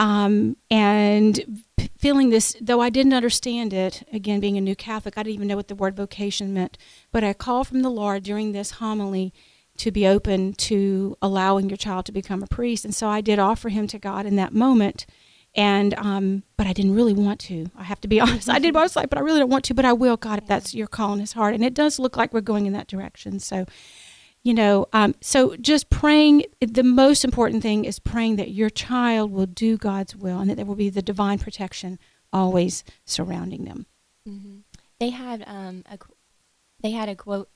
um, 0.00 0.56
and 0.68 1.62
feeling 1.96 2.30
this, 2.30 2.56
though 2.60 2.80
I 2.80 2.90
didn't 2.90 3.12
understand 3.14 3.72
it, 3.72 4.02
again, 4.12 4.40
being 4.40 4.56
a 4.56 4.60
new 4.60 4.74
Catholic, 4.74 5.16
I 5.16 5.22
didn't 5.22 5.34
even 5.34 5.48
know 5.48 5.56
what 5.56 5.68
the 5.68 5.76
word 5.76 5.94
vocation 5.94 6.52
meant. 6.52 6.76
But 7.12 7.22
I 7.22 7.32
called 7.32 7.68
from 7.68 7.82
the 7.82 7.90
Lord 7.90 8.24
during 8.24 8.50
this 8.50 8.72
homily 8.72 9.32
to 9.78 9.90
be 9.90 10.06
open 10.06 10.52
to 10.54 11.16
allowing 11.22 11.68
your 11.68 11.76
child 11.76 12.06
to 12.06 12.12
become 12.12 12.42
a 12.42 12.46
priest. 12.46 12.84
And 12.84 12.94
so 12.94 13.08
I 13.08 13.20
did 13.20 13.38
offer 13.38 13.68
him 13.68 13.86
to 13.88 13.98
God 13.98 14.26
in 14.26 14.36
that 14.36 14.52
moment. 14.52 15.06
And, 15.54 15.94
um, 15.94 16.42
but 16.56 16.66
I 16.66 16.72
didn't 16.72 16.94
really 16.94 17.14
want 17.14 17.40
to. 17.40 17.70
I 17.76 17.84
have 17.84 18.00
to 18.02 18.08
be 18.08 18.20
honest. 18.22 18.48
I 18.48 18.58
did 18.58 18.74
what 18.74 18.80
I 18.80 18.84
was 18.84 18.96
like, 18.96 19.08
but 19.08 19.18
I 19.18 19.22
really 19.22 19.40
don't 19.40 19.50
want 19.50 19.64
to, 19.66 19.74
but 19.74 19.84
I 19.84 19.92
will, 19.92 20.16
God, 20.16 20.38
if 20.38 20.46
that's 20.46 20.74
your 20.74 20.86
call 20.86 21.14
in 21.14 21.20
his 21.20 21.32
heart. 21.32 21.54
And 21.54 21.64
it 21.64 21.74
does 21.74 21.98
look 21.98 22.16
like 22.16 22.32
we're 22.32 22.40
going 22.40 22.66
in 22.66 22.72
that 22.74 22.88
direction. 22.88 23.38
So, 23.40 23.66
you 24.46 24.54
know 24.54 24.86
um, 24.92 25.16
so 25.20 25.56
just 25.56 25.90
praying 25.90 26.44
the 26.60 26.84
most 26.84 27.24
important 27.24 27.64
thing 27.64 27.84
is 27.84 27.98
praying 27.98 28.36
that 28.36 28.52
your 28.52 28.70
child 28.70 29.32
will 29.32 29.46
do 29.46 29.76
god's 29.76 30.14
will 30.14 30.38
and 30.38 30.48
that 30.48 30.54
there 30.54 30.64
will 30.64 30.76
be 30.76 30.88
the 30.88 31.02
divine 31.02 31.38
protection 31.38 31.98
always 32.32 32.84
surrounding 33.04 33.64
them 33.64 33.86
mm-hmm. 34.26 34.58
they 35.00 35.10
had 35.10 35.42
um, 35.48 35.82
a 35.90 35.98
they 36.80 36.92
had 36.92 37.08
a 37.08 37.16
quote 37.16 37.48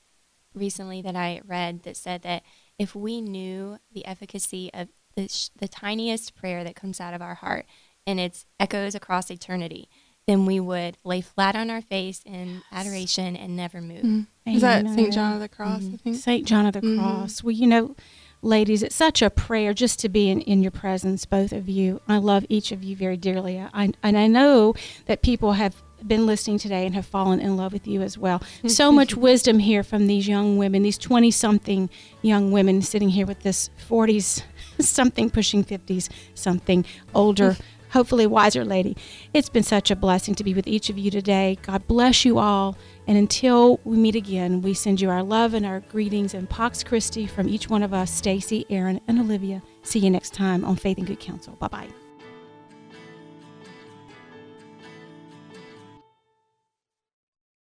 recently 0.53 1.01
that 1.01 1.15
i 1.15 1.41
read 1.45 1.83
that 1.83 1.97
said 1.97 2.21
that 2.21 2.43
if 2.77 2.95
we 2.95 3.21
knew 3.21 3.77
the 3.93 4.05
efficacy 4.05 4.69
of 4.73 4.87
the, 5.15 5.27
sh- 5.27 5.49
the 5.57 5.67
tiniest 5.67 6.35
prayer 6.35 6.63
that 6.63 6.75
comes 6.75 6.99
out 6.99 7.13
of 7.13 7.21
our 7.21 7.35
heart 7.35 7.65
and 8.07 8.19
its 8.19 8.45
echoes 8.59 8.95
across 8.95 9.29
eternity 9.29 9.89
then 10.27 10.45
we 10.45 10.59
would 10.59 10.97
lay 11.03 11.21
flat 11.21 11.55
on 11.55 11.69
our 11.69 11.81
face 11.81 12.21
in 12.25 12.61
adoration 12.71 13.35
and 13.35 13.55
never 13.55 13.81
move. 13.81 14.03
Mm. 14.03 14.27
Is 14.45 14.61
that 14.61 14.87
St. 14.87 15.13
John 15.13 15.33
of 15.33 15.39
the 15.39 15.49
Cross, 15.49 15.81
mm-hmm. 15.81 15.93
I 15.95 15.97
think? 15.97 16.15
St. 16.15 16.47
John 16.47 16.65
of 16.65 16.73
the 16.73 16.81
mm-hmm. 16.81 16.99
Cross. 16.99 17.43
Well, 17.43 17.51
you 17.51 17.67
know, 17.67 17.95
ladies, 18.41 18.83
it's 18.83 18.95
such 18.95 19.21
a 19.21 19.29
prayer 19.29 19.73
just 19.73 19.99
to 19.99 20.09
be 20.09 20.29
in, 20.29 20.41
in 20.41 20.61
your 20.61 20.71
presence, 20.71 21.25
both 21.25 21.51
of 21.51 21.69
you. 21.69 22.01
I 22.07 22.17
love 22.17 22.45
each 22.49 22.71
of 22.71 22.83
you 22.83 22.95
very 22.95 23.17
dearly. 23.17 23.59
I, 23.59 23.91
and 24.03 24.17
I 24.17 24.27
know 24.27 24.73
that 25.05 25.21
people 25.21 25.53
have 25.53 25.75
been 26.05 26.25
listening 26.25 26.57
today 26.57 26.85
and 26.85 26.95
have 26.95 27.05
fallen 27.05 27.39
in 27.39 27.55
love 27.55 27.73
with 27.73 27.87
you 27.87 28.01
as 28.01 28.17
well. 28.17 28.41
so 28.67 28.91
much 28.91 29.15
wisdom 29.15 29.59
here 29.59 29.83
from 29.83 30.07
these 30.07 30.27
young 30.27 30.57
women, 30.57 30.83
these 30.83 30.97
20 30.97 31.29
something 31.31 31.89
young 32.21 32.51
women 32.51 32.81
sitting 32.81 33.09
here 33.09 33.25
with 33.25 33.41
this 33.41 33.69
40s 33.87 34.43
something 34.79 35.29
pushing 35.29 35.63
50s 35.63 36.09
something 36.33 36.85
older 37.13 37.55
hopefully 37.91 38.27
wiser 38.27 38.65
lady. 38.65 38.97
It's 39.33 39.49
been 39.49 39.63
such 39.63 39.91
a 39.91 39.95
blessing 39.95 40.35
to 40.35 40.43
be 40.43 40.53
with 40.53 40.67
each 40.67 40.89
of 40.89 40.97
you 40.97 41.11
today. 41.11 41.57
God 41.61 41.87
bless 41.87 42.25
you 42.25 42.39
all. 42.39 42.77
And 43.07 43.17
until 43.17 43.79
we 43.83 43.97
meet 43.97 44.15
again, 44.15 44.61
we 44.61 44.73
send 44.73 45.01
you 45.01 45.09
our 45.09 45.23
love 45.23 45.53
and 45.53 45.65
our 45.65 45.81
greetings 45.81 46.33
and 46.33 46.49
Pax 46.49 46.83
Christi 46.83 47.27
from 47.27 47.49
each 47.49 47.69
one 47.69 47.83
of 47.83 47.93
us, 47.93 48.11
Stacy, 48.11 48.65
Erin, 48.69 49.01
and 49.07 49.19
Olivia. 49.19 49.61
See 49.83 49.99
you 49.99 50.09
next 50.09 50.33
time 50.33 50.63
on 50.65 50.75
Faith 50.75 50.97
and 50.97 51.07
Good 51.07 51.19
Counsel. 51.19 51.53
Bye 51.53 51.67
bye. 51.67 52.00